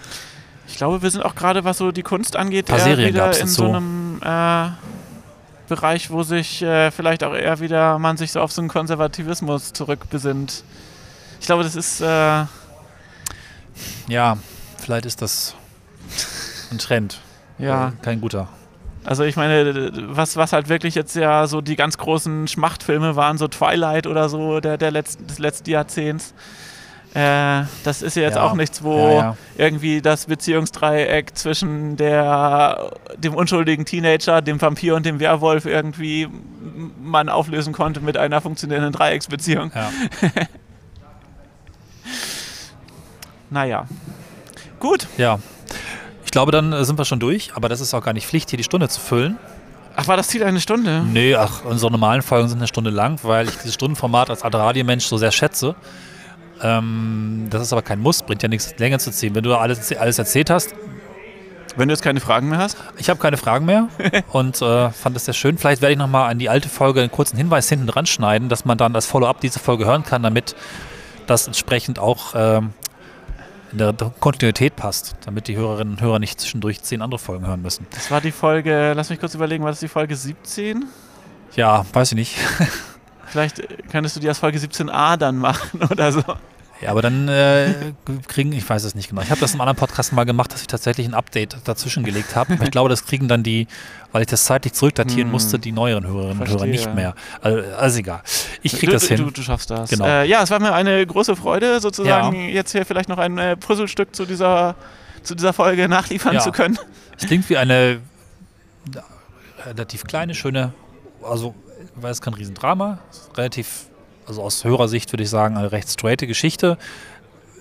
[0.66, 3.46] Ich glaube, wir sind auch gerade, was so die Kunst angeht, eher Serien wieder in
[3.46, 4.68] so einem äh,
[5.68, 9.72] Bereich, wo sich äh, vielleicht auch eher wieder man sich so auf so einen Konservativismus
[9.72, 10.62] zurückbesinnt.
[11.40, 12.44] Ich glaube, das ist äh
[14.08, 14.38] ja,
[14.78, 15.54] vielleicht ist das
[16.70, 17.20] ein Trend.
[17.58, 17.88] Ja.
[17.88, 18.48] Äh, kein guter.
[19.04, 23.38] Also ich meine, was, was halt wirklich jetzt ja so die ganz großen Schmachtfilme waren,
[23.38, 26.34] so Twilight oder so der, der letzten, des letzten Jahrzehnts.
[27.14, 28.42] Äh, das ist ja jetzt ja.
[28.42, 29.36] auch nichts, wo ja, ja.
[29.56, 36.28] irgendwie das Beziehungsdreieck zwischen der, dem unschuldigen Teenager, dem Vampir und dem Werwolf irgendwie
[37.00, 39.72] man auflösen konnte mit einer funktionierenden Dreiecksbeziehung.
[39.74, 39.90] Ja.
[43.50, 43.86] naja.
[44.80, 45.06] Gut.
[45.16, 45.38] Ja,
[46.28, 48.50] ich glaube, dann äh, sind wir schon durch, aber das ist auch gar nicht Pflicht,
[48.50, 49.38] hier die Stunde zu füllen.
[49.96, 51.02] Ach, war das Ziel eine Stunde?
[51.10, 55.06] Nee, ach, unsere normalen Folgen sind eine Stunde lang, weil ich dieses Stundenformat als Radiomensch
[55.06, 55.74] so sehr schätze.
[56.62, 59.34] Ähm, das ist aber kein Muss, bringt ja nichts länger zu ziehen.
[59.34, 60.74] Wenn du alles, alles erzählt hast.
[61.76, 62.76] Wenn du jetzt keine Fragen mehr hast?
[62.98, 63.88] Ich habe keine Fragen mehr
[64.30, 65.56] und äh, fand es sehr schön.
[65.56, 68.66] Vielleicht werde ich nochmal an die alte Folge einen kurzen Hinweis hinten dran schneiden, dass
[68.66, 70.54] man dann als Follow-up diese Folge hören kann, damit
[71.26, 72.74] das entsprechend auch ähm,
[73.72, 77.62] in der Kontinuität passt, damit die Hörerinnen und Hörer nicht zwischendurch zehn andere Folgen hören
[77.62, 77.86] müssen.
[77.90, 80.84] Das war die Folge, lass mich kurz überlegen, war das die Folge 17?
[81.54, 82.36] Ja, weiß ich nicht.
[83.26, 86.22] Vielleicht könntest du die als Folge 17a dann machen oder so.
[86.80, 87.92] Ja, aber dann äh,
[88.28, 89.22] kriegen, ich weiß es nicht genau.
[89.22, 92.36] Ich habe das im anderen Podcast mal gemacht, dass ich tatsächlich ein Update dazwischen gelegt
[92.36, 92.56] habe.
[92.62, 93.66] ich glaube, das kriegen dann die,
[94.12, 95.32] weil ich das zeitlich zurückdatieren hm.
[95.32, 96.56] musste, die neueren Hörerinnen Verstehe.
[96.56, 97.14] und Hörer nicht mehr.
[97.40, 98.22] Also, also egal.
[98.62, 99.16] Ich kriege das hin.
[99.18, 99.90] Du, du, schaffst das.
[99.90, 100.04] Genau.
[100.04, 102.48] Äh, ja, es war mir eine große Freude, sozusagen ja.
[102.48, 104.76] jetzt hier vielleicht noch ein äh, Puzzlestück zu dieser,
[105.22, 106.40] zu dieser Folge nachliefern ja.
[106.40, 106.78] zu können.
[107.16, 108.00] Es klingt wie eine
[109.66, 110.72] relativ kleine, schöne,
[111.22, 111.54] also
[111.96, 112.98] weil es kein Riesendrama,
[113.36, 113.87] relativ
[114.28, 116.78] also aus Hörersicht würde ich sagen, eine recht straighte Geschichte.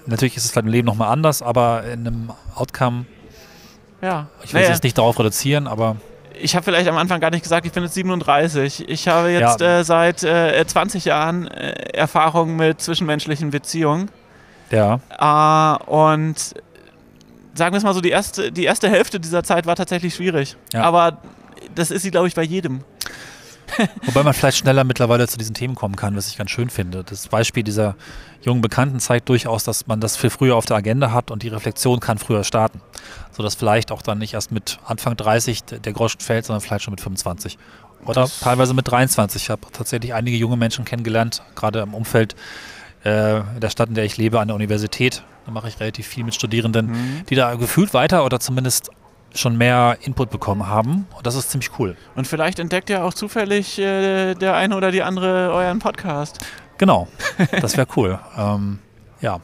[0.05, 3.05] Natürlich ist es im Leben nochmal anders, aber in einem Outcome,
[4.01, 4.27] ja.
[4.43, 4.71] ich will naja.
[4.71, 5.97] es jetzt nicht darauf reduzieren, aber.
[6.39, 8.87] ich habe vielleicht am Anfang gar nicht gesagt, ich bin jetzt 37.
[8.87, 9.79] Ich habe jetzt ja.
[9.79, 14.09] äh, seit äh, 20 Jahren äh, Erfahrung mit zwischenmenschlichen Beziehungen.
[14.71, 14.99] Ja.
[15.09, 16.35] Äh, und
[17.53, 20.55] sagen wir es mal so, die erste, die erste Hälfte dieser Zeit war tatsächlich schwierig.
[20.73, 20.83] Ja.
[20.83, 21.17] Aber
[21.75, 22.81] das ist sie, glaube ich, bei jedem.
[24.05, 27.03] Wobei man vielleicht schneller mittlerweile zu diesen Themen kommen kann, was ich ganz schön finde.
[27.03, 27.95] Das Beispiel dieser
[28.41, 31.49] jungen Bekannten zeigt durchaus, dass man das viel früher auf der Agenda hat und die
[31.49, 32.81] Reflexion kann früher starten.
[33.31, 36.93] Sodass vielleicht auch dann nicht erst mit Anfang 30 der Groschen fällt, sondern vielleicht schon
[36.93, 37.57] mit 25.
[38.05, 39.43] Oder das teilweise mit 23.
[39.43, 42.35] Ich habe tatsächlich einige junge Menschen kennengelernt, gerade im Umfeld
[43.03, 45.23] äh, der Stadt, in der ich lebe, an der Universität.
[45.45, 47.25] Da mache ich relativ viel mit Studierenden, mhm.
[47.29, 48.91] die da gefühlt weiter oder zumindest
[49.33, 51.07] schon mehr Input bekommen haben.
[51.15, 51.95] Und das ist ziemlich cool.
[52.15, 56.39] Und vielleicht entdeckt ja auch zufällig äh, der eine oder die andere euren Podcast.
[56.77, 57.07] Genau,
[57.61, 58.19] das wäre cool.
[58.37, 58.79] ähm,
[59.21, 59.39] ja.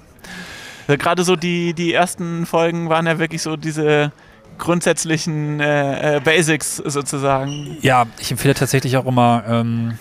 [0.88, 4.12] Also Gerade so die, die ersten Folgen waren ja wirklich so diese
[4.58, 7.78] grundsätzlichen äh, äh, Basics sozusagen.
[7.82, 9.98] Ja, ich empfehle tatsächlich auch immer ähm,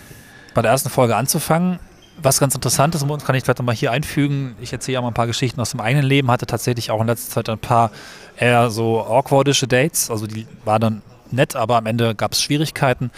[0.54, 1.78] bei der ersten Folge anzufangen
[2.20, 4.55] was ganz interessant ist, kann ich vielleicht nochmal hier einfügen.
[4.61, 7.07] Ich erzähle ja mal ein paar Geschichten aus dem eigenen Leben, hatte tatsächlich auch in
[7.07, 7.90] letzter Zeit ein paar
[8.37, 10.11] eher so awkwardische Dates.
[10.11, 13.11] Also die war dann nett, aber am Ende gab es Schwierigkeiten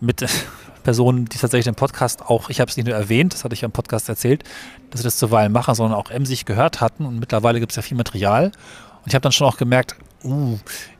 [0.00, 0.24] mit
[0.82, 3.60] Personen, die tatsächlich den Podcast auch, ich habe es nicht nur erwähnt, das hatte ich
[3.60, 4.42] ja im Podcast erzählt,
[4.90, 7.06] dass sie das zuweilen machen, sondern auch emsig gehört hatten.
[7.06, 8.46] Und mittlerweile gibt es ja viel Material.
[8.46, 10.58] Und ich habe dann schon auch gemerkt, uh,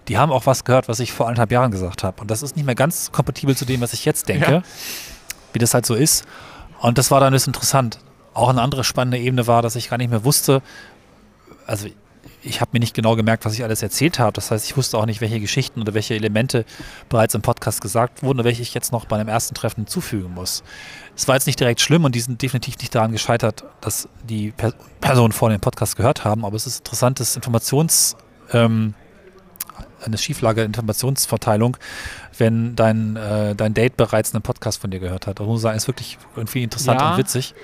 [0.09, 2.21] die haben auch was gehört, was ich vor anderthalb Jahren gesagt habe.
[2.21, 4.63] Und das ist nicht mehr ganz kompatibel zu dem, was ich jetzt denke, ja.
[5.53, 6.25] wie das halt so ist.
[6.83, 7.99] Und das war dann ist interessant.
[8.35, 10.63] Auch eine andere spannende Ebene war, dass ich gar nicht mehr wusste,
[11.67, 11.89] also
[12.45, 14.33] ich habe mir nicht genau gemerkt, was ich alles erzählt habe.
[14.33, 16.65] Das heißt, ich wusste auch nicht, welche Geschichten oder welche Elemente
[17.09, 20.35] bereits im Podcast gesagt wurden oder welche ich jetzt noch bei einem ersten Treffen hinzufügen
[20.35, 20.65] muss.
[21.15, 24.51] Es war jetzt nicht direkt schlimm und die sind definitiv nicht daran gescheitert, dass die
[24.51, 28.17] per Personen vor dem Podcast gehört haben, aber es ist interessantes Informations-
[28.53, 28.95] ähm,
[30.05, 31.77] eine Schieflage Informationsverteilung,
[32.39, 35.41] wenn dein, äh, dein Date bereits einen Podcast von dir gehört hat.
[35.41, 37.13] Das muss sagen, ist wirklich irgendwie interessant ja.
[37.13, 37.55] und witzig.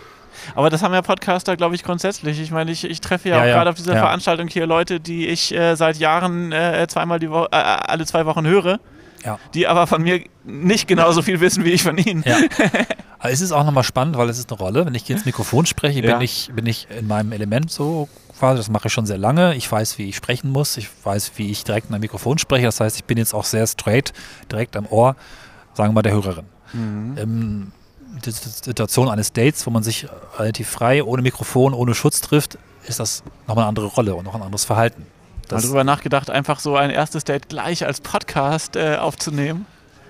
[0.55, 2.41] Aber das haben ja Podcaster, glaube ich, grundsätzlich.
[2.41, 4.01] Ich meine, ich, ich treffe ja, ja auch ja, gerade auf dieser ja.
[4.01, 8.25] Veranstaltung hier Leute, die ich äh, seit Jahren äh, zweimal die Woche, äh, alle zwei
[8.27, 8.79] Wochen höre.
[9.55, 12.23] Die aber von mir nicht genauso viel wissen wie ich von ihnen.
[12.27, 12.39] Ja.
[13.19, 14.87] Aber es ist auch nochmal spannend, weil es ist eine Rolle.
[14.87, 18.59] Wenn ich hier ins Mikrofon spreche, bin, ich, bin ich in meinem Element so quasi.
[18.59, 19.55] Das mache ich schon sehr lange.
[19.55, 20.77] Ich weiß, wie ich sprechen muss.
[20.77, 22.67] Ich weiß, wie ich direkt in ein Mikrofon spreche.
[22.67, 24.13] Das heißt, ich bin jetzt auch sehr straight,
[24.51, 25.17] direkt am Ohr,
[25.75, 26.45] sagen wir mal, der Hörerin.
[26.73, 27.19] Mhm.
[27.19, 27.73] Ähm,
[28.25, 33.01] die Situation eines Dates, wo man sich relativ frei, ohne Mikrofon, ohne Schutz trifft, ist
[33.01, 35.07] das nochmal eine andere Rolle und noch ein anderes Verhalten.
[35.49, 39.67] Das darüber nachgedacht, einfach so ein erstes Date gleich als Podcast äh, aufzunehmen?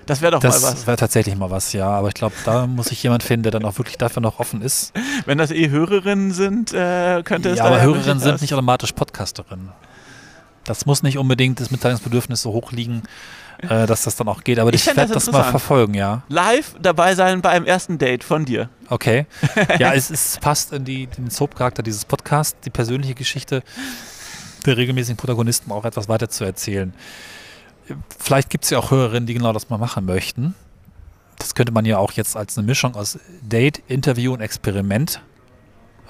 [0.09, 0.75] Das wäre doch das mal was.
[0.75, 1.87] Das wäre tatsächlich mal was, ja.
[1.87, 4.63] Aber ich glaube, da muss ich jemand finden, der dann auch wirklich dafür noch offen
[4.63, 4.91] ist.
[5.25, 9.69] Wenn das eh Hörerinnen sind, äh, könnte es Ja, aber Hörerinnen sind nicht automatisch Podcasterinnen.
[10.63, 13.03] Das muss nicht unbedingt das Mitteilungsbedürfnis so hoch liegen,
[13.59, 14.57] äh, dass das dann auch geht.
[14.57, 16.23] Aber ich, ich werde das, das mal verfolgen, ja.
[16.27, 18.69] Live dabei sein bei einem ersten Date von dir.
[18.89, 19.27] Okay.
[19.77, 23.61] Ja, es, es passt in, die, den Soap-Charakter dieses Podcasts, die persönliche Geschichte
[24.65, 26.93] der regelmäßigen Protagonisten auch etwas weiter zu erzählen
[28.17, 30.55] vielleicht gibt es ja auch Hörerinnen, die genau das mal machen möchten.
[31.37, 35.21] Das könnte man ja auch jetzt als eine Mischung aus Date, Interview und Experiment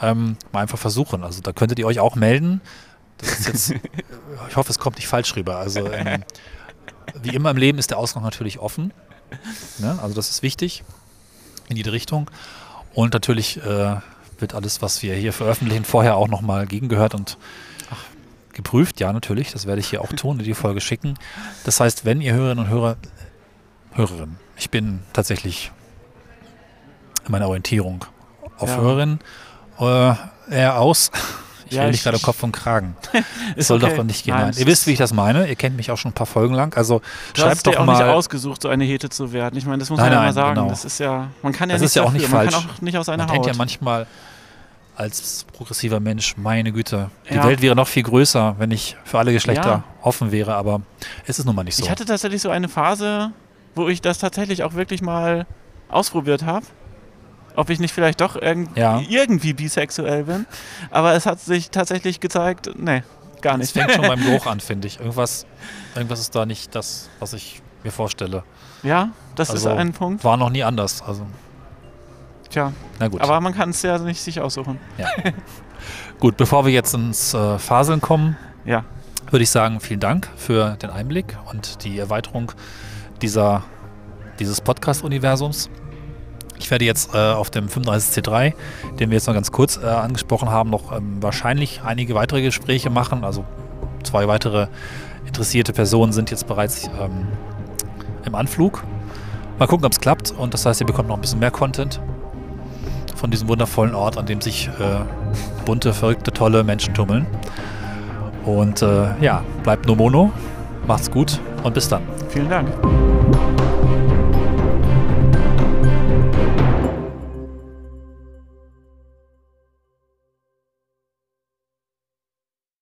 [0.01, 1.23] ähm, mal einfach versuchen.
[1.23, 2.61] Also da könntet ihr euch auch melden.
[3.17, 3.71] Das ist jetzt,
[4.49, 5.57] ich hoffe, es kommt nicht falsch rüber.
[5.57, 6.23] Also ähm,
[7.21, 8.93] wie immer im Leben ist der Ausgang natürlich offen.
[9.77, 9.97] Ne?
[10.01, 10.83] Also das ist wichtig
[11.67, 12.29] in jede Richtung.
[12.93, 13.95] Und natürlich äh,
[14.39, 17.37] wird alles, was wir hier veröffentlichen, vorher auch nochmal gegengehört und
[18.59, 19.51] geprüft, ja, natürlich.
[19.51, 21.15] Das werde ich hier auch tun, in die Folge schicken.
[21.63, 22.97] Das heißt, wenn ihr Hörerinnen und Hörer,
[23.93, 25.71] Hörerinnen, ich bin tatsächlich
[27.25, 28.05] in meiner Orientierung
[28.57, 28.77] auf ja.
[28.77, 29.19] Hörerinnen
[29.79, 30.13] äh,
[30.51, 31.11] eher aus.
[31.69, 32.97] Ich ja, mich gerade Kopf und Kragen.
[33.55, 33.95] Es soll okay.
[33.95, 34.33] doch nicht gehen.
[34.33, 35.47] Nein, Ihr wisst, wie ich das meine.
[35.47, 36.75] Ihr kennt mich auch schon ein paar Folgen lang.
[36.75, 36.99] Also
[37.33, 37.93] du schreibt hast doch dir auch mal.
[37.93, 39.55] nicht ausgesucht, so eine Hete zu werden.
[39.57, 40.55] Ich meine, das muss nein, man ja mal sagen.
[40.55, 40.69] Genau.
[40.69, 42.53] Das ist ja, man kann ja das nicht ist ja auch nicht falsch.
[42.53, 43.45] Man kann auch nicht aus einer man Haut.
[43.45, 44.07] kennt ja manchmal
[44.99, 47.09] als progressiver Mensch, meine Güte.
[47.29, 47.45] Die ja.
[47.45, 49.83] Welt wäre noch viel größer, wenn ich für alle Geschlechter ja.
[50.01, 50.81] offen wäre, aber
[51.25, 51.83] es ist nun mal nicht so.
[51.83, 53.31] Ich hatte tatsächlich so eine Phase,
[53.75, 55.47] wo ich das tatsächlich auch wirklich mal
[55.87, 56.65] ausprobiert habe.
[57.55, 59.01] Ob ich nicht vielleicht doch irg ja.
[59.07, 60.45] irgendwie bisexuell bin.
[60.91, 63.03] Aber es hat sich tatsächlich gezeigt, nee,
[63.41, 63.67] gar nicht.
[63.67, 64.99] Es fängt schon beim Geruch an, finde ich.
[64.99, 65.45] Irgendwas,
[65.95, 68.43] irgendwas ist da nicht das, was ich mir vorstelle.
[68.83, 70.25] Ja, das also ist ein Punkt.
[70.25, 71.01] War noch nie anders.
[71.01, 71.25] Also
[72.49, 73.21] Tja, Na gut.
[73.21, 74.79] aber man kann es ja nicht sich aussuchen.
[74.97, 75.07] Ja.
[76.19, 78.83] gut, bevor wir jetzt ins äh, Faseln kommen, ja.
[79.29, 82.51] würde ich sagen, vielen Dank für den Einblick und die Erweiterung
[83.21, 83.63] dieser,
[84.39, 85.69] dieses Podcast-Universums.
[86.57, 88.53] Ich werde jetzt äh, auf dem 35C3,
[88.99, 92.89] den wir jetzt noch ganz kurz äh, angesprochen haben, noch ähm, wahrscheinlich einige weitere Gespräche
[92.89, 93.23] machen.
[93.23, 93.45] Also
[94.03, 94.67] zwei weitere
[95.25, 97.27] interessierte Personen sind jetzt bereits ähm,
[98.25, 98.83] im Anflug.
[99.59, 100.31] Mal gucken, ob es klappt.
[100.31, 102.01] Und das heißt, ihr bekommt noch ein bisschen mehr Content
[103.19, 105.01] von diesem wundervollen Ort, an dem sich äh,
[105.65, 107.27] bunte, verrückte, tolle Menschen tummeln.
[108.45, 110.31] Und äh, ja, bleibt no mono.
[110.87, 112.01] Macht's gut und bis dann.
[112.29, 112.69] Vielen Dank.